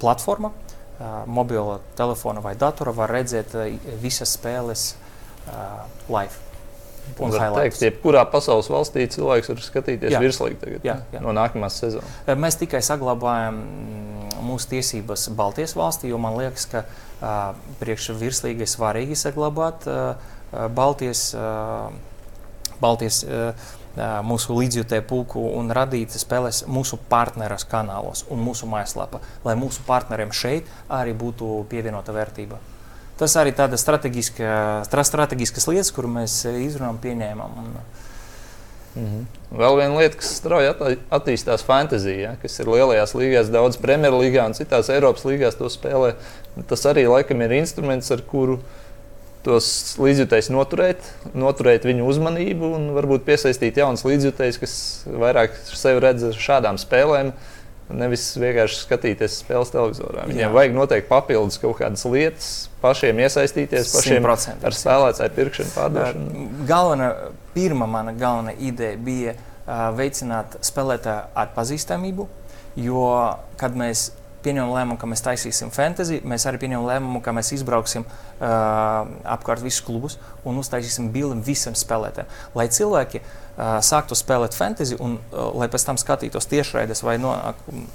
[0.00, 0.52] platforma.
[1.28, 3.52] Mobilo telefona vai datora var redzēt
[4.00, 4.94] visas spēles
[6.08, 6.46] live.
[7.20, 11.20] Un var teikt, jebkurā pasaules valstī cilvēks var skatīties virslīgi tagad, jā, jā.
[11.22, 12.16] no nākamās sezonas.
[12.26, 13.60] Mēs tikai saglabājam
[14.46, 20.34] mūsu tiesības Baltijas valstī, jo man liekas, ka uh, priekš virslīgi ir svarīgi saglabāt uh,
[20.52, 21.90] Baltijas, uh,
[22.80, 23.66] Baltijas uh,
[24.26, 30.34] mūsu līdzjutēju pulku un radīt spēles mūsu partneras kanālos un mūsu mājaslapā, lai mūsu partneriem
[30.36, 32.60] šeit arī būtu pievienota vērtība.
[33.16, 37.54] Tas arī tādas strateģiskas lietas, kur mēs izrunājam, pieņēmām.
[37.62, 37.70] Un,
[38.96, 39.24] -hmm.
[39.56, 40.72] Vēl viena lieta, kas strauji
[41.14, 46.14] attīstās fantāzijā, ja, kas ir lielajās līgās, daudz Premjerlīgā un citās Eiropas līgās to spēlē.
[46.68, 48.58] Tas arī laikam ir instruments, ar kuru
[49.46, 49.66] tos
[50.02, 56.40] līdzjutējus noturēt, noturēt viņu uzmanību un varbūt piesaistīt jaunus līdzjutējus, kas vairāk sevi redz ar
[56.46, 57.32] šādām spēlēm.
[57.86, 60.24] Nevis vienkārši skatīties spēles televizorā.
[60.26, 60.54] Viņiem Jā.
[60.56, 62.48] vajag noteikti papildus kaut kādas lietas,
[62.82, 64.66] pašiem iesaistīties, pašiem 100%.
[64.66, 66.46] ar spēlētāju pirkšanu, pārdošanu.
[66.66, 67.12] Galvenā
[67.54, 72.26] pirmā mana galvenā ideja bija uh, veicināt spēlētāju atpazīstamību,
[72.88, 73.06] jo,
[73.62, 74.08] kad mēs
[74.46, 78.46] pieņemam lēmumu, ka mēs taisīsim fantasy, mēs arī pieņemam lēmumu, ka mēs izbrauksim uh,
[79.36, 82.32] apkārt visus klubus un uztaisīsim bildi visiem spēlētājiem.
[82.58, 87.36] Lai cilvēki uh, sāktu spēlēt fantasy un uh, lai pēc tam skatītos tiešraides vai no.
[87.36, 87.86] Uh,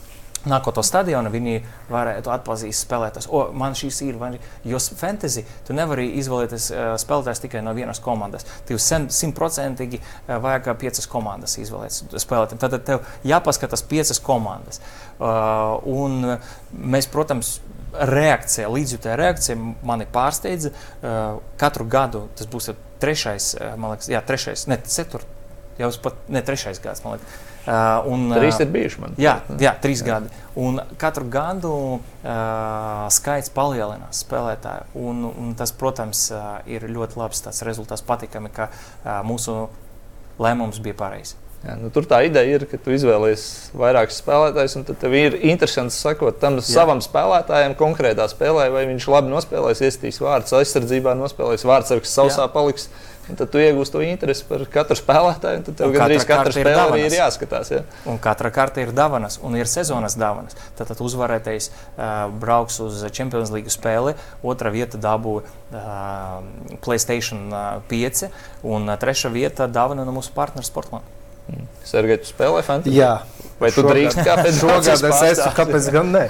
[0.42, 1.60] Nākot uz stadionu, viņi
[1.92, 3.28] varētu atpazīt spēlētājus.
[3.30, 4.32] O, man šīs ir, vai,
[4.66, 8.48] jo fantasy, tu nevari izvēlēties uh, spēlētājus tikai no vienas komandas.
[8.66, 12.62] Tev simtprocentīgi uh, vajag piecas komandas izvēlēt spēlētājiem.
[12.64, 14.82] Tad tev jāpaskatās piecas komandas.
[14.82, 16.38] Uh, un
[16.72, 17.60] mēs, protams,
[17.92, 20.72] reakcija, līdzjūtēja reakcija mani pārsteidza.
[20.72, 25.40] Uh, katru gadu tas būs trešais, man liekas, jā, trešais, ne, ceturtais,
[25.82, 29.12] jau pat ne trešais gads, man liekas Uh, un, trīs ir bijuši man.
[29.22, 30.08] Jā, jā trīs jā.
[30.08, 30.32] gadi.
[30.58, 32.00] Un katru gadu uh,
[33.14, 34.88] skaits palielinās spēlētāju.
[34.98, 38.02] Un, un tas, protams, uh, ir ļoti labs rezultāts.
[38.08, 39.68] Patīkami, ka uh, mūsu
[40.42, 41.36] lēmums bija pareizs.
[41.62, 43.44] Jā, nu, tur tā ideja ir, ka tu izvēlies
[43.78, 46.66] vairākus spēlētājus, un tad ir interesanti sakot tam Jā.
[46.66, 52.52] savam spēlētājam konkrētā spēlē, vai viņš labi nospēlēs, iestīs vārdus aizsardzībā, nospēlēs vārdsargs sausā Jā.
[52.56, 52.90] paliks.
[53.30, 55.62] Un tad tu iegūsi to interesi par katru spēlētāju.
[55.68, 57.70] Tad tev gandrīz katra, katra spēle arī ir jāskatās.
[57.72, 57.84] Ja?
[58.10, 60.58] Un katra karte ir dāvanas, un ir sezonas dāvanas.
[60.76, 65.48] Tad, tad uzvarētājs uh, brauks uz Champions League spēli, otra vieta dabū uh,
[66.82, 67.54] Playstation
[67.94, 68.28] 5,
[68.66, 71.21] un uh, trešā vieta dāvana no mūsu partnera Sportland.
[71.88, 72.98] Sergei, tu spēlē fantāziju?
[72.98, 73.14] Jā.
[73.62, 76.24] Vai tu drīkst kāpēc šogad es esmu, kāpēc gan ne?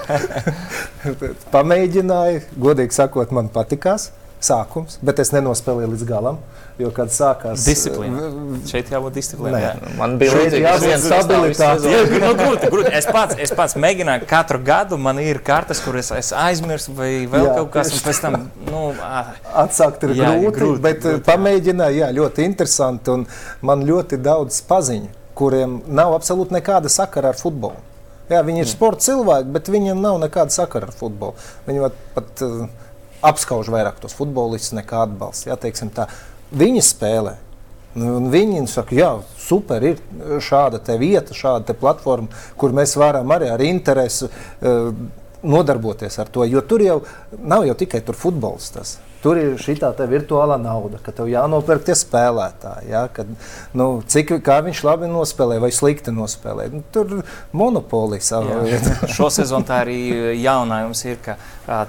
[1.54, 4.10] Pamēģināju, godīgi sakot, man patikās
[4.44, 6.42] sākums, bet es nenospēlēju līdz galam.
[6.80, 8.30] Jo, kad sākās disciplīna,
[8.66, 9.58] šeit jābūt disciplīnai.
[9.60, 9.72] Jā.
[9.98, 11.92] Man bija jābūt stabilitātei.
[12.22, 12.92] nu, grūti, grūti.
[12.96, 17.44] Es, pats, es pats mēģināju katru gadu, man ir kartes, kuras es aizmirsu, vai vēl
[17.44, 18.38] jā, kaut kas, un pēc tam
[18.70, 18.82] nu,
[19.62, 23.20] atsākt ir jā, grūti, grūti, bet grūti, pamēģināju, jā, ļoti interesanti,
[23.68, 27.84] man ļoti daudz paziņu, kuriem nav absolūti nekāda sakara ar futbolu.
[28.32, 28.72] Jā, viņi ir mm.
[28.72, 31.36] sporta cilvēki, bet viņiem nav nekāda sakara ar futbolu.
[31.66, 32.62] Viņi pat uh,
[33.22, 35.52] apskauž vairāk tos futbolistus nekā atbalsta.
[35.52, 36.08] Jā, teiksim tā.
[36.52, 37.36] Viņi spēlē.
[37.92, 39.98] Nu, un viņi saka, jā, super, ir
[40.40, 44.88] šāda vieta, šāda platforma, kur mēs varam arī ar interesi uh,
[45.42, 46.46] nodarboties ar to.
[46.48, 47.02] Jo tur jau
[47.38, 48.70] nav jau tikai futbols.
[48.72, 48.96] Tas.
[49.22, 52.88] Tur ir šī tā virtuālā nauda, ka tev jānopērk tie spēlētāji.
[52.90, 53.28] Ja, kad,
[53.78, 56.66] nu, cik viņš labi nospēlē vai slikti nospēlē.
[56.72, 58.32] Nu, tur ir monopolijas.
[59.16, 59.98] Šo sezonu tā arī
[60.42, 61.36] jaunājums ir, ka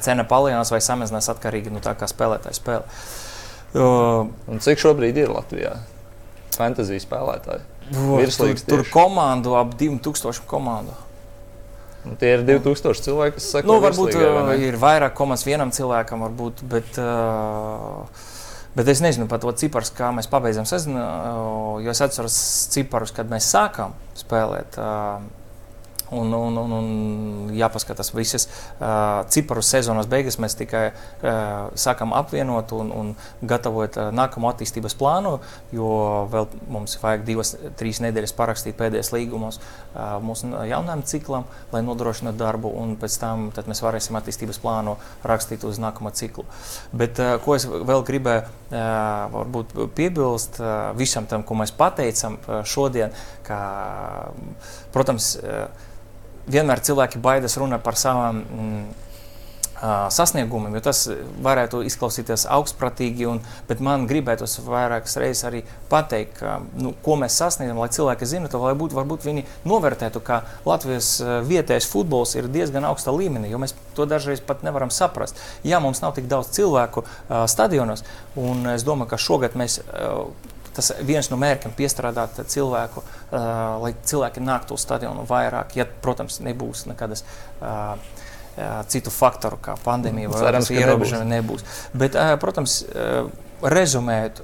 [0.06, 3.02] cena palielinās vai samazinās atkarīgi no nu, tā, kā spēlētājs spēlē.
[3.74, 4.30] Uh,
[4.62, 5.74] cik šobrīd ir Latvijā
[6.54, 7.66] fantāzijas spēlētāji?
[8.38, 10.94] Tur, tur komandu ap 2000 komandu.
[12.04, 16.26] Un tie ir 2000 cilvēki, kas saka, nu, varbūt vai ir vairāk komandas vienam cilvēkam,
[16.26, 18.26] varbūt, bet, uh,
[18.76, 20.99] bet es nezinu par to ciparu, kā mēs pabeidzam sezonu.
[20.99, 22.36] Uh, jo es atceros
[22.74, 24.76] ciparus, kad mēs sākām spēlēt.
[24.76, 25.43] Uh,
[26.14, 26.88] Un, un, un, un
[27.57, 30.38] jāpaskatās visas uh, ciparu sezonas beigas.
[30.41, 33.11] Mēs tikai uh, sākam apvienot un, un
[33.49, 35.36] gatavot uh, nākamo attīstības plānu,
[35.74, 35.89] jo
[36.34, 42.39] vēl mums vajag divas, trīs nedēļas parakstīt pēdējos līgumus uh, mūsu jaunajam ciklam, lai nodrošinātu
[42.41, 44.97] darbu, un pēc tam mēs varēsim attīstības plānu
[45.28, 46.45] rakstīt uz nākamo ciklu.
[46.93, 52.61] Bet uh, ko es vēl gribēju uh, piebilst uh, visam tam, ko mēs pateicam uh,
[52.68, 53.14] šodien,
[53.47, 53.59] ka,
[54.93, 55.89] protams, uh,
[56.48, 58.84] vienmēr cilvēki baidās runāt par savām mm,
[60.14, 61.02] sasniegumiem, jo tas
[61.44, 67.36] varētu izklausīties augstprātīgi, un, bet man gribētos vairākas reizes arī pateikt, ka, nu, ko mēs
[67.41, 71.18] sasniedzam, lai cilvēki zinātu, lai būtu, varbūt viņi novērtētu, ka Latvijas
[71.50, 75.41] vietējais futbols ir diezgan augsta līmenī, jo mēs to dažreiz pat nevaram saprast.
[75.68, 78.06] Jā, mums nav tik daudz cilvēku uh, stadionos,
[78.39, 80.30] un es domāju, ka šogad mēs uh,
[80.76, 83.48] tas viens no mērķiem piestrādāt cilvēku, uh,
[83.84, 87.26] lai cilvēki nāktu uz stadionu vairāk, ja, protams, nebūs nekādas.
[87.62, 87.96] Uh,
[88.86, 91.64] citu faktoru, kā pandēmija vai arī ierobežojumi nebūs.
[91.98, 92.84] Bet, protams,
[93.66, 94.44] rezumējot,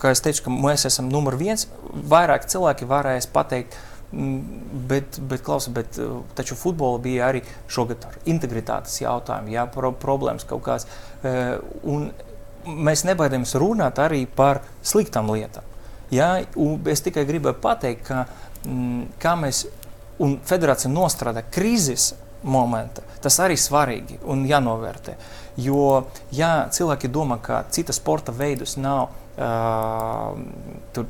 [0.00, 3.76] kā es teicu, mēs esam numur viens, vairāk cilvēki varēs pateikt,
[4.10, 5.94] Bet, bet, klausa, bet
[6.34, 10.88] taču futbolā bija arī šogad integritātes jautājumi, jā, pro, problēmas kaut kādas.
[12.66, 15.69] Mēs nebaidāmies runāt arī par sliktām lietām.
[16.10, 16.30] Jā,
[16.90, 18.24] es tikai gribēju pateikt, ka
[18.66, 19.64] mm, kā mēs
[20.20, 25.14] un federācija nostrādā krīzes momenta, tas arī svarīgi un jānovērtē.
[25.60, 31.04] Jo, ja cilvēki domā, ka cita sporta veidus nav uh,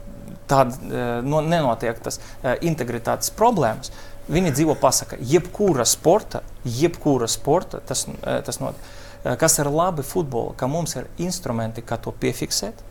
[0.51, 3.93] tāda, uh, no, nenotiek tas uh, integritātes problēmas,
[4.31, 8.93] viņi dzīvo pasaka, jebkura sporta, jebkura sporta tas, uh, tas notiek.
[9.23, 12.85] Uh, kas ir labi futbolā, ka mums ir instrumenti, kā to piefiksēt,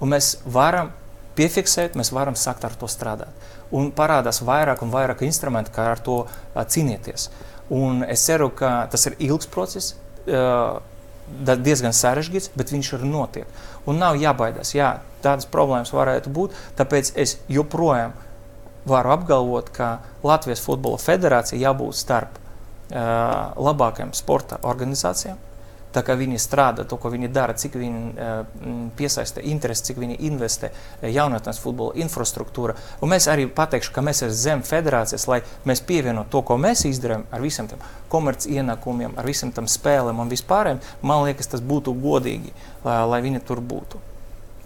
[0.00, 0.92] un mēs varam
[1.40, 3.48] piefiksēt, mēs varam sākt ar to strādāt.
[3.72, 6.22] Un parādās vairāk un vairāk instrumentu, kā ar to
[6.54, 7.30] cīnīties.
[7.72, 9.94] Un es ceru, ka tas ir ilgs process.
[10.26, 13.60] Diezgan sarežģīts, bet viņš ir notiek.
[13.88, 14.74] Un nav jābaidās.
[14.74, 16.56] Jā, tādas problēmas varētu būt.
[16.80, 18.16] Tāpēc es joprojām
[18.90, 22.40] varu apgalvot, ka Latvijas Futbola Federācija jābūt starp
[22.90, 25.38] labākajām sporta organizācijām
[25.90, 28.42] Tā kā viņi strādā, to, ko viņi dara, cik viņi uh,
[28.98, 30.70] piesaista interesi, cik viņi investē
[31.02, 32.76] jaunatnes futbola infrastruktūra.
[33.02, 36.84] Un mēs arī pateikšu, ka mēs esam zem federācijas, lai mēs pievienotu to, ko mēs
[36.86, 37.82] izdarām ar visiem tiem
[38.12, 40.84] komerc ienākumiem, ar visiem tam spēlēm un vispārējiem.
[41.02, 42.54] Man liekas, tas būtu godīgi,
[42.86, 44.06] lai, lai viņi tur būtu.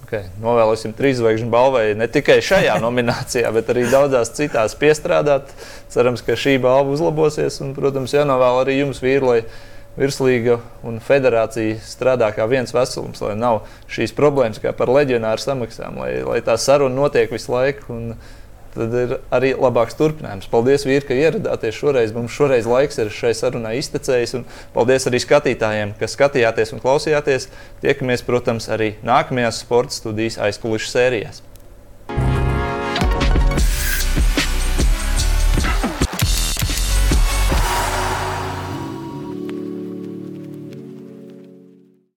[0.04, 0.28] Okay.
[0.38, 5.48] Novēlosim trīs zvaigžņu balvai ne tikai šajā nominācijā, bet arī daudzās citās piestrādāt.
[5.92, 7.62] Cerams, ka šī balva uzlabosies.
[7.64, 9.38] Un, protams, jānovēl arī jums, vīri, lai
[9.98, 16.00] virslīga un federācija strādā kā viens veselums, lai nav šīs problēmas kā par leģionāru samaksām,
[16.02, 18.00] lai, lai tā saruna notiek visu laiku.
[18.74, 20.48] Tad ir arī labāks turpinājums.
[20.50, 22.10] Paldies, vīri, ka ieradāties šoreiz.
[22.10, 24.40] Mums šoreiz laiks ir šai sarunai iztecējis.
[24.74, 27.46] Paldies arī skatītājiem, kas skatījāties un klausījāties.
[27.86, 31.44] Tiekamies, protams, arī nākamajās sporta studijas aizkulisku sērijās.